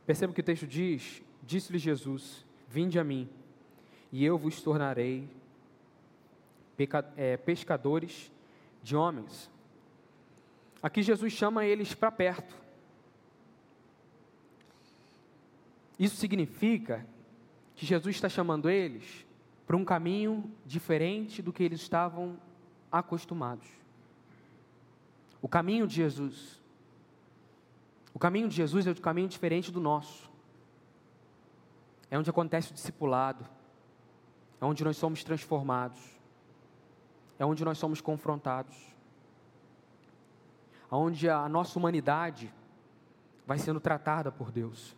Perceba 0.04 0.34
que 0.34 0.42
o 0.42 0.44
texto 0.44 0.66
diz: 0.66 1.22
Disse-lhe 1.44 1.78
Jesus: 1.78 2.44
Vinde 2.68 2.98
a 2.98 3.04
mim, 3.04 3.30
e 4.12 4.26
eu 4.26 4.36
vos 4.36 4.64
tornarei 4.64 5.30
é, 7.16 7.38
pescadores 7.38 8.33
de 8.84 8.96
homens. 8.96 9.50
Aqui 10.82 11.02
Jesus 11.02 11.34
chama 11.34 11.66
eles 11.66 11.96
para 11.96 12.12
perto. 12.12 12.56
Isso 15.98 16.18
significa 16.18 17.08
que 17.76 17.86
Jesus 17.86 18.16
está 18.16 18.30
chamando 18.30 18.70
eles 18.70 19.26
para 19.66 19.78
um 19.78 19.86
caminho 19.86 20.52
diferente 20.66 21.42
do 21.42 21.52
que 21.52 21.64
eles 21.64 21.82
estavam 21.82 22.38
acostumados. 22.92 23.68
O 25.42 25.48
caminho 25.48 25.88
de 25.88 25.96
Jesus 25.96 26.62
o 28.14 28.20
caminho 28.20 28.48
de 28.48 28.56
Jesus 28.56 28.86
é 28.86 28.92
um 28.92 28.96
caminho 28.96 29.28
diferente 29.28 29.72
do 29.72 29.80
nosso. 29.80 30.30
É 32.12 32.18
onde 32.18 32.30
acontece 32.30 32.72
o 32.72 32.74
discipulado. 32.74 33.46
É 34.62 34.66
onde 34.66 34.84
nós 34.84 34.98
somos 34.98 35.24
transformados. 35.24 36.00
É 37.38 37.46
onde 37.46 37.64
nós 37.66 37.78
somos 37.78 38.02
confrontados. 38.02 38.76
Onde 40.90 41.30
a 41.30 41.48
nossa 41.50 41.78
humanidade 41.78 42.54
vai 43.46 43.58
sendo 43.58 43.80
tratada 43.80 44.32
por 44.32 44.52
Deus. 44.52 44.96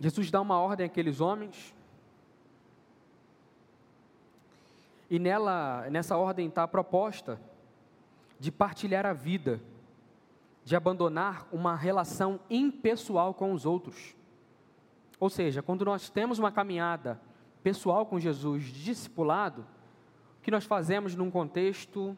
Jesus 0.00 0.30
dá 0.30 0.40
uma 0.40 0.60
ordem 0.60 0.86
àqueles 0.86 1.20
homens 1.20 1.74
E 5.10 5.18
nela, 5.18 5.88
nessa 5.90 6.16
ordem 6.16 6.48
está 6.48 6.64
a 6.64 6.68
proposta 6.68 7.40
de 8.38 8.52
partilhar 8.52 9.06
a 9.06 9.12
vida, 9.12 9.60
de 10.64 10.76
abandonar 10.76 11.48
uma 11.50 11.74
relação 11.74 12.38
impessoal 12.50 13.32
com 13.32 13.52
os 13.52 13.64
outros. 13.64 14.14
Ou 15.20 15.28
seja, 15.28 15.62
quando 15.62 15.84
nós 15.84 16.08
temos 16.08 16.38
uma 16.38 16.52
caminhada 16.52 17.20
pessoal 17.62 18.06
com 18.06 18.20
Jesus, 18.20 18.64
discipulado, 18.64 19.66
o 20.38 20.42
que 20.42 20.50
nós 20.50 20.64
fazemos 20.64 21.14
num 21.14 21.30
contexto 21.30 22.16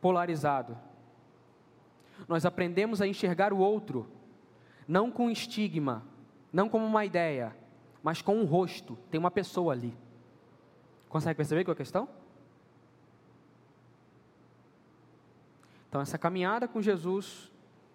polarizado? 0.00 0.78
Nós 2.26 2.46
aprendemos 2.46 3.00
a 3.00 3.06
enxergar 3.06 3.52
o 3.52 3.58
outro, 3.58 4.06
não 4.86 5.10
com 5.10 5.30
estigma, 5.30 6.04
não 6.52 6.68
como 6.68 6.86
uma 6.86 7.04
ideia, 7.04 7.56
mas 8.02 8.22
com 8.22 8.36
um 8.36 8.44
rosto, 8.44 8.96
tem 9.10 9.18
uma 9.18 9.30
pessoa 9.30 9.72
ali. 9.72 9.96
Consegue 11.08 11.36
perceber 11.36 11.64
qual 11.64 11.72
é 11.72 11.74
a 11.74 11.76
questão? 11.76 12.08
Então, 15.88 16.00
essa 16.00 16.18
caminhada 16.18 16.68
com 16.68 16.82
Jesus 16.82 17.50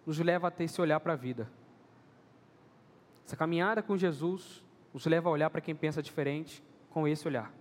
nos 0.05 0.19
leva 0.19 0.47
a 0.47 0.51
ter 0.51 0.65
esse 0.65 0.81
olhar 0.81 0.99
para 0.99 1.13
a 1.13 1.15
vida. 1.15 1.49
Essa 3.33 3.39
caminhada 3.39 3.81
com 3.81 3.97
Jesus 3.97 4.63
nos 4.93 5.07
leva 5.07 5.27
a 5.27 5.31
olhar 5.31 5.49
para 5.49 5.59
quem 5.59 5.73
pensa 5.73 6.03
diferente 6.03 6.63
com 6.91 7.07
esse 7.07 7.27
olhar. 7.27 7.51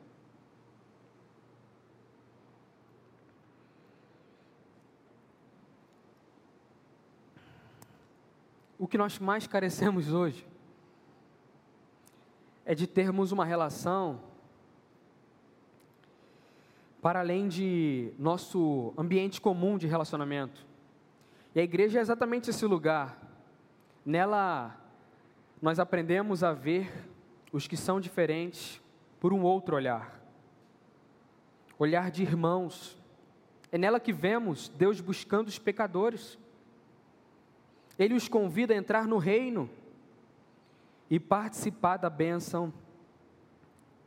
O 8.78 8.86
que 8.86 8.98
nós 8.98 9.18
mais 9.18 9.46
carecemos 9.46 10.08
hoje 10.12 10.46
é 12.66 12.74
de 12.74 12.86
termos 12.86 13.32
uma 13.32 13.46
relação 13.46 14.20
para 17.00 17.20
além 17.20 17.48
de 17.48 18.12
nosso 18.18 18.92
ambiente 18.98 19.40
comum 19.40 19.78
de 19.78 19.86
relacionamento. 19.86 20.66
E 21.54 21.60
a 21.60 21.62
igreja 21.62 21.98
é 21.98 22.02
exatamente 22.02 22.50
esse 22.50 22.66
lugar. 22.66 23.18
Nela, 24.04 24.81
nós 25.62 25.78
aprendemos 25.78 26.44
a 26.44 26.52
ver 26.52 27.08
os 27.50 27.66
que 27.66 27.76
são 27.76 27.98
diferentes 27.98 28.82
por 29.18 29.32
um 29.32 29.42
outro 29.42 29.74
olhar 29.74 30.22
olhar 31.82 32.10
de 32.10 32.22
irmãos. 32.22 32.96
É 33.70 33.78
nela 33.78 33.98
que 33.98 34.12
vemos 34.12 34.68
Deus 34.68 35.00
buscando 35.00 35.48
os 35.48 35.58
pecadores. 35.58 36.38
Ele 37.98 38.14
os 38.14 38.28
convida 38.28 38.72
a 38.72 38.76
entrar 38.76 39.06
no 39.06 39.18
reino 39.18 39.68
e 41.10 41.18
participar 41.18 41.96
da 41.96 42.08
bênção 42.08 42.72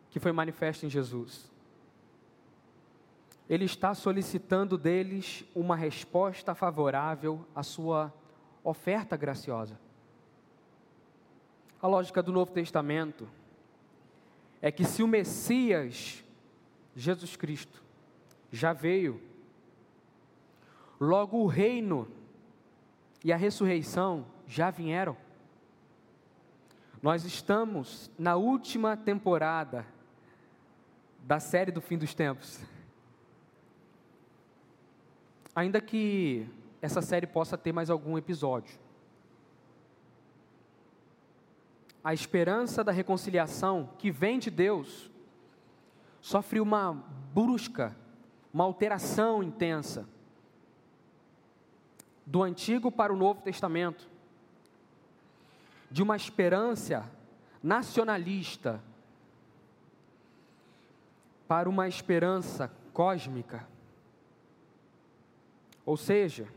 que 0.10 0.20
foi 0.20 0.32
manifesta 0.32 0.86
em 0.86 0.90
Jesus. 0.90 1.52
Ele 3.48 3.66
está 3.66 3.94
solicitando 3.94 4.78
deles 4.78 5.44
uma 5.54 5.76
resposta 5.76 6.56
favorável 6.56 7.46
à 7.54 7.62
sua 7.62 8.14
oferta 8.64 9.16
graciosa. 9.16 9.80
A 11.86 11.88
lógica 11.88 12.24
do 12.24 12.32
Novo 12.32 12.52
Testamento 12.52 13.30
é 14.60 14.72
que 14.72 14.84
se 14.84 15.04
o 15.04 15.08
Messias, 15.08 16.24
Jesus 16.96 17.36
Cristo, 17.36 17.84
já 18.52 18.74
veio, 18.74 19.22
logo 21.00 21.38
o 21.38 21.46
reino 21.46 22.08
e 23.24 23.32
a 23.32 23.38
ressurreição 23.38 24.26
já 24.48 24.72
vieram. 24.72 25.16
Nós 27.04 27.24
estamos 27.24 28.10
na 28.18 28.36
última 28.36 28.98
temporada 28.98 29.86
da 31.20 31.40
série 31.40 31.72
do 31.72 31.82
fim 31.82 32.00
dos 32.00 32.16
tempos. 32.16 32.66
Ainda 35.56 35.80
que 35.80 36.50
essa 36.82 37.04
série 37.04 37.28
possa 37.28 37.56
ter 37.56 37.72
mais 37.72 37.92
algum 37.92 38.18
episódio. 38.18 38.85
A 42.06 42.14
esperança 42.14 42.84
da 42.84 42.92
reconciliação 42.92 43.90
que 43.98 44.12
vem 44.12 44.38
de 44.38 44.52
Deus 44.52 45.10
sofre 46.22 46.62
uma 46.62 46.94
brusca, 47.34 47.98
uma 48.54 48.64
alteração 48.64 49.42
intensa 49.42 50.08
do 52.24 52.44
Antigo 52.44 52.92
para 52.92 53.12
o 53.12 53.18
Novo 53.18 53.42
Testamento, 53.42 54.08
de 55.90 56.04
uma 56.04 56.16
esperança 56.16 57.12
nacionalista 57.64 58.80
para 61.48 61.68
uma 61.68 61.88
esperança 61.88 62.72
cósmica. 62.94 63.68
Ou 65.84 65.98
seja, 65.98 66.48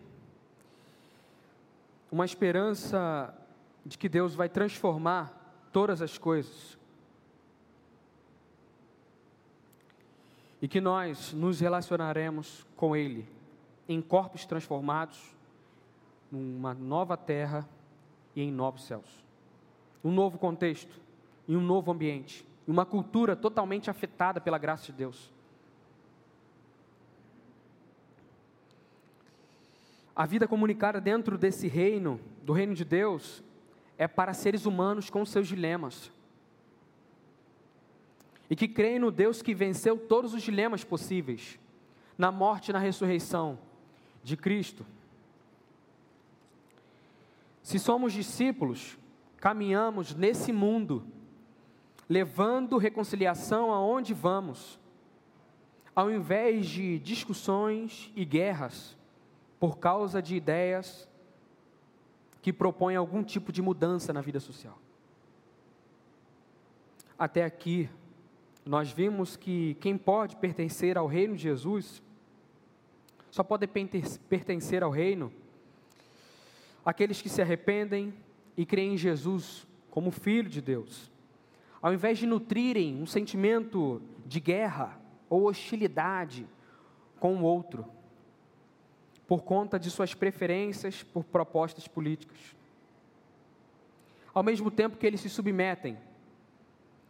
uma 2.12 2.26
esperança 2.26 3.34
de 3.86 3.96
que 3.96 4.10
Deus 4.10 4.34
vai 4.34 4.50
transformar 4.50 5.37
todas 5.72 6.02
as 6.02 6.18
coisas. 6.18 6.78
E 10.60 10.66
que 10.66 10.80
nós 10.80 11.32
nos 11.32 11.60
relacionaremos 11.60 12.66
com 12.76 12.96
Ele 12.96 13.26
em 13.88 14.02
corpos 14.02 14.44
transformados, 14.44 15.18
numa 16.30 16.74
nova 16.74 17.16
terra 17.16 17.66
e 18.36 18.42
em 18.42 18.52
novos 18.52 18.84
céus. 18.84 19.24
Um 20.04 20.12
novo 20.12 20.38
contexto, 20.38 21.00
em 21.48 21.56
um 21.56 21.62
novo 21.62 21.90
ambiente, 21.90 22.46
uma 22.66 22.84
cultura 22.84 23.34
totalmente 23.34 23.88
afetada 23.88 24.40
pela 24.40 24.58
graça 24.58 24.86
de 24.86 24.92
Deus. 24.92 25.32
A 30.14 30.26
vida 30.26 30.46
comunicada 30.46 31.00
dentro 31.00 31.38
desse 31.38 31.66
reino, 31.66 32.20
do 32.42 32.52
reino 32.52 32.74
de 32.74 32.84
Deus, 32.84 33.42
é 33.98 34.06
para 34.06 34.32
seres 34.32 34.64
humanos 34.64 35.10
com 35.10 35.26
seus 35.26 35.48
dilemas. 35.48 36.10
E 38.48 38.54
que 38.54 38.68
creem 38.68 39.00
no 39.00 39.10
Deus 39.10 39.42
que 39.42 39.52
venceu 39.52 39.98
todos 39.98 40.32
os 40.32 40.42
dilemas 40.42 40.84
possíveis, 40.84 41.58
na 42.16 42.30
morte 42.30 42.68
e 42.68 42.72
na 42.72 42.78
ressurreição 42.78 43.58
de 44.22 44.36
Cristo. 44.36 44.86
Se 47.62 47.78
somos 47.78 48.12
discípulos, 48.12 48.96
caminhamos 49.36 50.14
nesse 50.14 50.52
mundo, 50.52 51.04
levando 52.08 52.78
reconciliação 52.78 53.72
aonde 53.72 54.14
vamos, 54.14 54.78
ao 55.94 56.10
invés 56.10 56.66
de 56.66 56.98
discussões 57.00 58.10
e 58.14 58.24
guerras 58.24 58.96
por 59.58 59.78
causa 59.78 60.22
de 60.22 60.36
ideias 60.36 61.08
que 62.40 62.52
propõem 62.52 62.96
algum 62.96 63.22
tipo 63.22 63.52
de 63.52 63.60
mudança 63.60 64.12
na 64.12 64.20
vida 64.20 64.40
social. 64.40 64.78
Até 67.18 67.44
aqui, 67.44 67.88
nós 68.64 68.90
vimos 68.92 69.36
que 69.36 69.74
quem 69.80 69.96
pode 69.96 70.36
pertencer 70.36 70.96
ao 70.96 71.06
reino 71.06 71.34
de 71.34 71.42
Jesus, 71.42 72.02
só 73.30 73.42
pode 73.42 73.66
pertencer 73.66 74.82
ao 74.82 74.90
reino 74.90 75.32
aqueles 76.84 77.20
que 77.20 77.28
se 77.28 77.42
arrependem 77.42 78.14
e 78.56 78.64
creem 78.64 78.94
em 78.94 78.96
Jesus 78.96 79.66
como 79.90 80.10
Filho 80.10 80.48
de 80.48 80.60
Deus. 80.60 81.10
Ao 81.80 81.92
invés 81.92 82.18
de 82.18 82.26
nutrirem 82.26 83.00
um 83.00 83.06
sentimento 83.06 84.02
de 84.26 84.40
guerra 84.40 85.00
ou 85.28 85.48
hostilidade 85.48 86.46
com 87.18 87.36
o 87.36 87.42
outro, 87.42 87.84
por 89.28 89.42
conta 89.42 89.78
de 89.78 89.90
suas 89.90 90.14
preferências 90.14 91.02
por 91.02 91.22
propostas 91.22 91.86
políticas. 91.86 92.38
Ao 94.32 94.42
mesmo 94.42 94.70
tempo 94.70 94.96
que 94.96 95.06
eles 95.06 95.20
se 95.20 95.28
submetem 95.28 95.98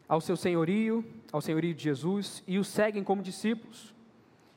ao 0.08 0.20
seu 0.20 0.36
senhorio, 0.36 1.04
ao 1.30 1.40
senhorio 1.40 1.72
de 1.72 1.84
Jesus, 1.84 2.42
e 2.44 2.58
o 2.58 2.64
seguem 2.64 3.04
como 3.04 3.22
discípulos, 3.22 3.94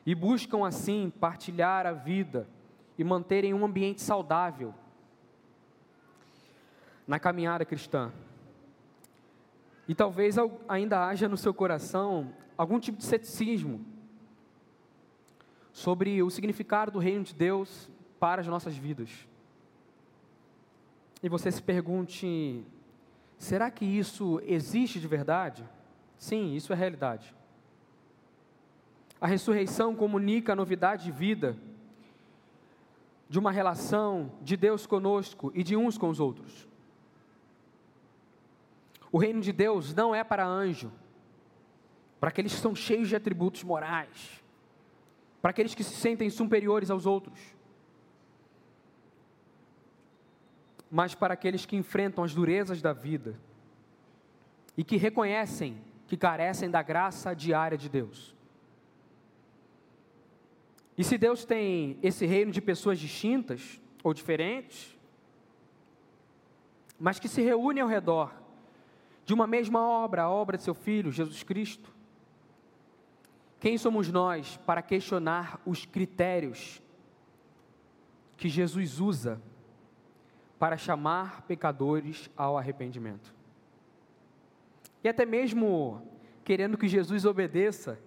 e 0.03 0.15
buscam 0.15 0.65
assim 0.65 1.13
partilhar 1.19 1.85
a 1.85 1.91
vida 1.91 2.47
e 2.97 3.03
manterem 3.03 3.53
um 3.53 3.63
ambiente 3.63 4.01
saudável 4.01 4.73
na 7.05 7.19
caminhada 7.19 7.63
cristã. 7.63 8.11
E 9.87 9.93
talvez 9.93 10.35
ainda 10.67 11.05
haja 11.05 11.29
no 11.29 11.37
seu 11.37 11.53
coração 11.53 12.33
algum 12.57 12.79
tipo 12.79 12.97
de 12.97 13.03
ceticismo 13.03 13.85
sobre 15.71 16.21
o 16.21 16.29
significado 16.29 16.91
do 16.91 16.99
reino 16.99 17.23
de 17.23 17.33
Deus 17.33 17.89
para 18.19 18.41
as 18.41 18.47
nossas 18.47 18.75
vidas. 18.75 19.09
E 21.23 21.29
você 21.29 21.51
se 21.51 21.61
pergunte: 21.61 22.63
será 23.37 23.71
que 23.71 23.85
isso 23.85 24.41
existe 24.45 24.99
de 24.99 25.07
verdade? 25.07 25.67
Sim, 26.17 26.53
isso 26.53 26.73
é 26.73 26.75
realidade. 26.75 27.33
A 29.19 29.27
ressurreição 29.27 29.95
comunica 29.95 30.53
a 30.53 30.55
novidade 30.55 31.03
de 31.03 31.11
vida, 31.11 31.55
de 33.29 33.39
uma 33.39 33.51
relação 33.51 34.31
de 34.41 34.57
Deus 34.57 34.85
conosco 34.85 35.51
e 35.55 35.63
de 35.63 35.75
uns 35.75 35.97
com 35.97 36.09
os 36.09 36.19
outros. 36.19 36.67
O 39.11 39.17
reino 39.17 39.41
de 39.41 39.51
Deus 39.51 39.93
não 39.93 40.15
é 40.15 40.23
para 40.23 40.45
anjo, 40.45 40.91
para 42.19 42.29
aqueles 42.29 42.53
que 42.53 42.61
são 42.61 42.73
cheios 42.73 43.09
de 43.09 43.15
atributos 43.15 43.63
morais 43.63 44.40
para 45.41 45.51
aqueles 45.51 45.73
que 45.73 45.83
se 45.83 45.95
sentem 45.95 46.29
superiores 46.29 46.89
aos 46.89 47.05
outros, 47.05 47.39
mas 50.89 51.15
para 51.15 51.33
aqueles 51.33 51.65
que 51.65 51.75
enfrentam 51.75 52.23
as 52.23 52.33
durezas 52.33 52.81
da 52.81 52.93
vida 52.93 53.39
e 54.77 54.83
que 54.83 54.97
reconhecem 54.97 55.81
que 56.07 56.17
carecem 56.17 56.69
da 56.69 56.81
graça 56.81 57.33
diária 57.33 57.77
de 57.77 57.87
Deus. 57.87 58.35
E 60.97 61.05
se 61.05 61.17
Deus 61.17 61.45
tem 61.45 61.97
esse 62.03 62.25
reino 62.25 62.51
de 62.51 62.59
pessoas 62.59 62.99
distintas 62.99 63.79
ou 64.03 64.13
diferentes, 64.13 64.93
mas 66.99 67.17
que 67.17 67.29
se 67.29 67.41
reúnem 67.41 67.81
ao 67.81 67.87
redor 67.87 68.33
de 69.23 69.33
uma 69.33 69.47
mesma 69.47 69.79
obra, 69.87 70.23
a 70.23 70.29
obra 70.29 70.57
de 70.57 70.63
seu 70.63 70.73
Filho, 70.73 71.13
Jesus 71.13 71.43
Cristo, 71.43 71.89
quem 73.61 73.77
somos 73.77 74.11
nós 74.11 74.57
para 74.65 74.81
questionar 74.81 75.61
os 75.67 75.85
critérios 75.85 76.81
que 78.35 78.49
Jesus 78.49 78.99
usa 78.99 79.39
para 80.57 80.77
chamar 80.77 81.43
pecadores 81.43 82.27
ao 82.35 82.57
arrependimento? 82.57 83.33
E 85.03 85.07
até 85.07 85.27
mesmo 85.27 86.01
querendo 86.43 86.75
que 86.75 86.87
Jesus 86.87 87.23
obedeça 87.23 87.99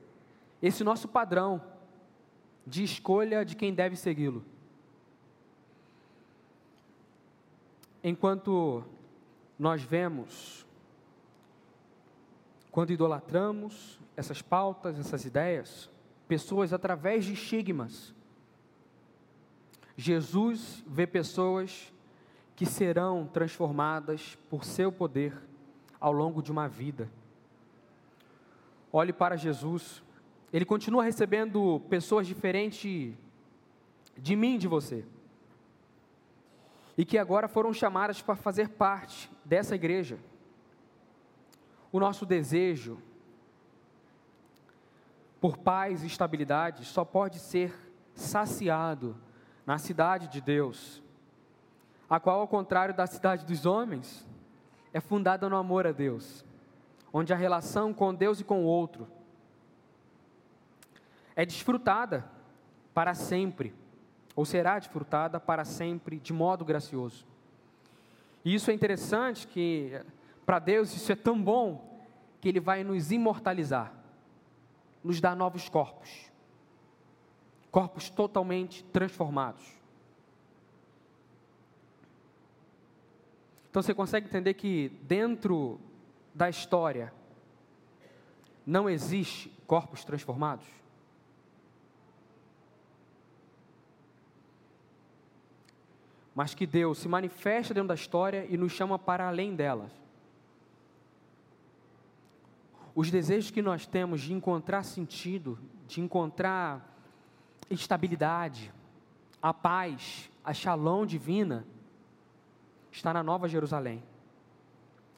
esse 0.61 0.83
nosso 0.83 1.07
padrão 1.07 1.63
de 2.67 2.83
escolha 2.83 3.45
de 3.45 3.55
quem 3.55 3.73
deve 3.73 3.95
segui-lo. 3.95 4.45
Enquanto 8.03 8.83
nós 9.57 9.83
vemos, 9.85 10.64
quando 12.75 12.93
idolatramos, 12.93 14.01
essas 14.17 14.43
pautas, 14.43 14.99
essas 14.99 15.25
ideias, 15.25 15.89
pessoas 16.27 16.73
através 16.73 17.25
de 17.25 17.35
estigmas. 17.35 18.13
Jesus 19.97 20.83
vê 20.85 21.07
pessoas 21.07 21.95
que 22.57 22.67
serão 22.67 23.29
transformadas 23.33 24.37
por 24.51 24.65
seu 24.65 24.91
poder 24.91 25.41
ao 26.01 26.11
longo 26.11 26.43
de 26.43 26.51
uma 26.51 26.67
vida. 26.67 27.09
Olhe 28.93 29.13
para 29.13 29.37
Jesus, 29.37 30.03
ele 30.53 30.65
continua 30.65 31.05
recebendo 31.05 31.81
pessoas 31.89 32.27
diferentes 32.27 33.15
de 34.19 34.35
mim, 34.35 34.59
de 34.59 34.67
você, 34.67 35.05
e 36.99 37.05
que 37.05 37.19
agora 37.19 37.47
foram 37.47 37.73
chamadas 37.73 38.21
para 38.21 38.35
fazer 38.35 38.71
parte 38.71 39.31
dessa 39.45 39.77
igreja. 39.77 40.19
O 41.95 42.01
nosso 42.01 42.27
desejo 42.27 42.99
por 45.41 45.57
paz 45.57 46.03
e 46.03 46.09
estabilidade 46.09 46.85
só 46.85 47.05
pode 47.05 47.39
ser 47.39 47.73
saciado 48.17 49.17
na 49.65 49.79
cidade 49.79 50.27
de 50.27 50.41
Deus, 50.41 51.01
a 52.11 52.19
qual, 52.19 52.41
ao 52.41 52.49
contrário 52.49 52.93
da 52.93 53.07
cidade 53.07 53.47
dos 53.47 53.65
homens, 53.65 54.27
é 54.93 54.99
fundada 54.99 55.49
no 55.49 55.55
amor 55.55 55.87
a 55.87 55.93
Deus, 55.93 56.45
onde 57.13 57.33
a 57.33 57.37
relação 57.37 57.95
com 57.95 58.13
Deus 58.13 58.41
e 58.41 58.45
com 58.45 58.65
o 58.65 58.67
outro 58.67 59.07
é 61.37 61.47
desfrutada 61.47 62.29
para 62.93 63.15
sempre 63.15 63.73
ou 64.35 64.45
será 64.45 64.81
desfrutada 64.81 65.39
para 65.39 65.65
sempre 65.65 66.19
de 66.19 66.33
modo 66.33 66.65
gracioso. 66.65 67.25
E 68.45 68.53
isso 68.53 68.69
é 68.73 68.75
interessante 68.75 69.47
que 69.47 70.03
para 70.45 70.59
Deus 70.59 70.95
isso 70.95 71.11
é 71.11 71.17
tão 71.17 71.43
bom 71.43 71.95
que 72.41 72.49
ele 72.49 72.61
vai 72.61 72.85
nos 72.85 73.11
imortalizar, 73.11 73.93
nos 75.03 75.21
dar 75.21 75.35
novos 75.35 75.69
corpos. 75.69 76.31
Corpos 77.71 78.11
totalmente 78.11 78.85
transformados. 78.85 79.65
Então 83.71 83.83
você 83.83 83.95
consegue 83.95 84.27
entender 84.29 84.55
que 84.55 84.91
dentro 85.03 85.81
da 86.35 86.49
história 86.49 87.13
não 88.67 88.89
existe 88.89 89.49
corpos 89.67 90.05
transformados? 90.05 90.67
Mas 96.35 96.55
que 96.55 96.67
Deus 96.67 96.99
se 96.99 97.09
manifesta 97.09 97.73
dentro 97.73 97.89
da 97.89 97.95
história 97.95 98.47
e 98.49 98.57
nos 98.57 98.73
chama 98.73 98.99
para 98.99 99.27
além 99.27 99.57
delas. 99.57 100.04
Os 102.95 103.11
desejos 103.11 103.51
que 103.51 103.61
nós 103.61 103.87
temos 103.87 104.21
de 104.21 104.33
encontrar 104.33 104.85
sentido, 104.85 105.59
de 105.87 106.01
encontrar 106.01 106.97
estabilidade, 107.69 108.73
a 109.43 109.53
paz, 109.53 110.31
a 110.45 110.55
shalom 110.55 111.05
divina, 111.05 111.67
está 112.93 113.13
na 113.13 113.23
Nova 113.23 113.49
Jerusalém, 113.49 114.03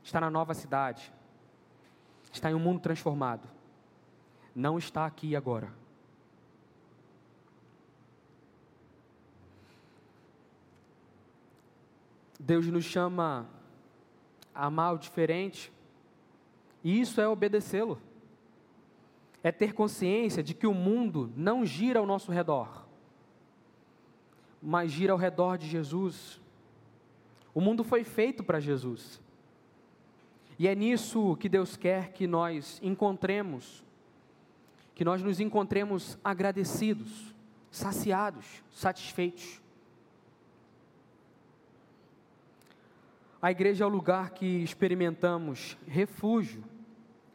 está 0.02 0.20
na 0.20 0.30
nova 0.30 0.54
cidade, 0.54 1.12
está 2.32 2.50
em 2.50 2.54
um 2.54 2.58
mundo 2.58 2.80
transformado. 2.80 3.46
Não 4.54 4.78
está 4.78 5.04
aqui 5.04 5.36
agora. 5.36 5.70
Deus 12.38 12.66
nos 12.68 12.84
chama 12.84 13.46
a 14.54 14.66
amar 14.66 14.94
o 14.94 14.98
diferente, 14.98 15.72
e 16.86 17.00
isso 17.00 17.20
é 17.20 17.26
obedecê-lo. 17.26 18.00
É 19.42 19.50
ter 19.50 19.72
consciência 19.72 20.40
de 20.40 20.54
que 20.54 20.68
o 20.68 20.72
mundo 20.72 21.32
não 21.36 21.66
gira 21.66 21.98
ao 21.98 22.06
nosso 22.06 22.30
redor, 22.30 22.86
mas 24.62 24.92
gira 24.92 25.12
ao 25.12 25.18
redor 25.18 25.58
de 25.58 25.66
Jesus. 25.66 26.40
O 27.52 27.60
mundo 27.60 27.82
foi 27.82 28.04
feito 28.04 28.44
para 28.44 28.60
Jesus. 28.60 29.20
E 30.56 30.68
é 30.68 30.76
nisso 30.76 31.36
que 31.40 31.48
Deus 31.48 31.76
quer 31.76 32.12
que 32.12 32.24
nós 32.24 32.78
encontremos, 32.80 33.84
que 34.94 35.04
nós 35.04 35.20
nos 35.20 35.40
encontremos 35.40 36.16
agradecidos, 36.22 37.34
saciados, 37.68 38.62
satisfeitos. 38.70 39.60
A 43.42 43.50
igreja 43.50 43.82
é 43.82 43.86
o 43.88 43.90
lugar 43.90 44.30
que 44.30 44.46
experimentamos 44.46 45.76
refúgio 45.88 46.75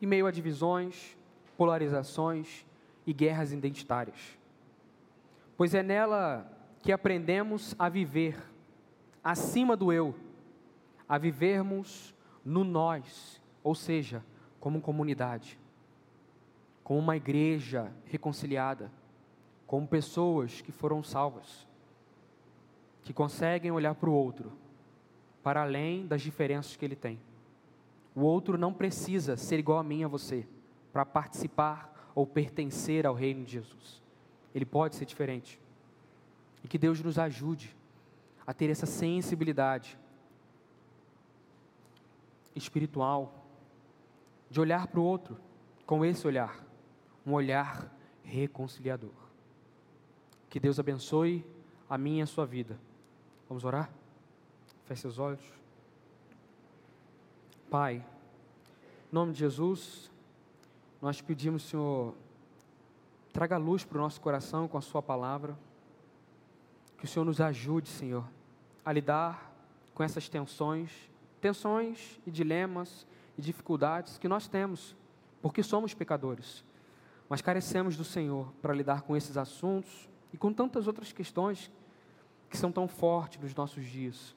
em 0.02 0.06
meio 0.06 0.26
a 0.26 0.32
divisões, 0.32 1.18
polarizações 1.58 2.66
e 3.06 3.14
guerras 3.14 3.52
identitárias. 3.52 4.38
Pois 5.56 5.76
é 5.76 5.84
nela 5.84 6.52
que 6.82 6.92
aprendemos 6.92 7.76
a 7.78 7.88
viver 7.88 8.36
acima 9.24 9.78
do 9.78 9.94
eu, 9.94 10.16
a 11.08 11.18
vivermos 11.18 12.16
no 12.44 12.64
nós, 12.64 13.40
ou 13.64 13.76
seja, 13.76 14.24
como 14.60 14.82
comunidade, 14.82 15.60
como 16.84 17.00
uma 17.00 17.16
igreja 17.16 17.92
reconciliada, 18.06 18.92
como 19.68 19.88
pessoas 19.88 20.62
que 20.62 20.72
foram 20.72 21.04
salvas, 21.04 21.68
que 23.04 23.14
conseguem 23.14 23.72
olhar 23.72 23.96
para 23.96 24.10
o 24.10 24.14
outro, 24.14 24.52
para 25.44 25.62
além 25.62 26.06
das 26.08 26.22
diferenças 26.22 26.76
que 26.76 26.84
ele 26.84 26.96
tem. 26.96 27.20
O 28.16 28.22
outro 28.22 28.58
não 28.58 28.74
precisa 28.74 29.38
ser 29.38 29.60
igual 29.60 29.80
a 29.80 29.84
mim 29.84 30.04
a 30.04 30.08
você 30.08 30.48
para 30.92 31.06
participar 31.06 32.12
ou 32.14 32.28
pertencer 32.28 33.06
ao 33.06 33.14
reino 33.14 33.44
de 33.46 33.54
Jesus. 33.54 34.02
Ele 34.54 34.66
pode 34.66 34.96
ser 34.96 35.06
diferente. 35.06 35.60
E 36.64 36.68
que 36.68 36.78
Deus 36.78 37.02
nos 37.02 37.18
ajude 37.18 37.76
a 38.46 38.54
ter 38.54 38.70
essa 38.70 38.86
sensibilidade 38.86 39.98
espiritual, 42.56 43.46
de 44.50 44.60
olhar 44.60 44.88
para 44.88 45.00
o 45.00 45.04
outro 45.04 45.38
com 45.86 46.04
esse 46.04 46.28
olhar, 46.28 46.64
um 47.26 47.34
olhar 47.34 47.90
reconciliador. 48.24 49.12
Que 50.50 50.60
Deus 50.60 50.80
abençoe 50.80 51.46
a 51.90 51.98
minha 51.98 52.20
e 52.20 52.22
a 52.24 52.28
sua 52.28 52.46
vida. 52.46 52.78
Vamos 53.48 53.64
orar? 53.64 53.90
Feche 54.86 55.02
seus 55.02 55.18
olhos. 55.18 55.61
Pai, 57.72 58.06
em 59.10 59.16
nome 59.16 59.32
de 59.32 59.40
Jesus, 59.40 60.12
nós 61.02 61.22
pedimos, 61.22 61.64
Senhor, 61.64 62.14
traga 63.32 63.56
luz 63.56 63.86
para 63.86 63.98
o 63.98 64.02
nosso 64.02 64.20
coração 64.20 64.68
com 64.68 64.78
a 64.78 64.82
Sua 64.82 65.02
palavra. 65.02 65.58
Que 66.98 67.06
o 67.06 67.08
Senhor 67.08 67.24
nos 67.24 67.40
ajude, 67.40 67.88
Senhor, 67.88 68.28
a 68.84 68.92
lidar 68.92 69.56
com 69.94 70.04
essas 70.04 70.28
tensões 70.28 70.92
tensões 71.40 72.20
e 72.28 72.30
dilemas 72.30 73.08
e 73.38 73.42
dificuldades 73.42 74.18
que 74.18 74.28
nós 74.28 74.50
temos, 74.50 74.94
porque 75.42 75.64
somos 75.64 75.94
pecadores. 75.94 76.66
Mas 77.30 77.42
carecemos 77.42 77.96
do 77.96 78.04
Senhor 78.04 78.52
para 78.62 78.74
lidar 78.74 79.04
com 79.04 79.16
esses 79.16 79.38
assuntos 79.38 80.10
e 80.34 80.38
com 80.38 80.52
tantas 80.52 80.88
outras 80.88 81.14
questões 81.14 81.72
que 82.50 82.58
são 82.58 82.70
tão 82.70 82.86
fortes 82.86 83.42
nos 83.42 83.56
nossos 83.56 83.86
dias. 83.86 84.36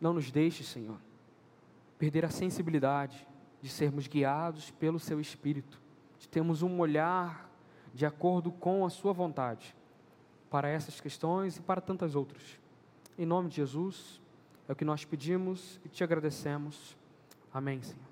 Não 0.00 0.14
nos 0.14 0.30
deixe, 0.30 0.64
Senhor, 0.64 0.96
perder 2.00 2.24
a 2.24 2.30
sensibilidade 2.30 3.28
de 3.60 3.68
sermos 3.68 4.06
guiados 4.06 4.70
pelo 4.70 4.98
Seu 4.98 5.20
Espírito, 5.20 5.78
de 6.18 6.26
termos 6.26 6.62
um 6.62 6.80
olhar 6.80 7.48
de 7.92 8.06
acordo 8.06 8.50
com 8.50 8.86
a 8.86 8.90
Sua 8.90 9.12
vontade 9.12 9.76
para 10.50 10.66
essas 10.66 10.98
questões 10.98 11.58
e 11.58 11.60
para 11.60 11.80
tantas 11.80 12.14
outras. 12.14 12.58
Em 13.18 13.26
nome 13.26 13.50
de 13.50 13.56
Jesus. 13.56 14.18
É 14.66 14.72
o 14.72 14.76
que 14.76 14.84
nós 14.84 15.04
pedimos 15.04 15.80
e 15.84 15.88
te 15.88 16.04
agradecemos. 16.04 16.96
Amém, 17.52 17.82
Senhor. 17.82 18.09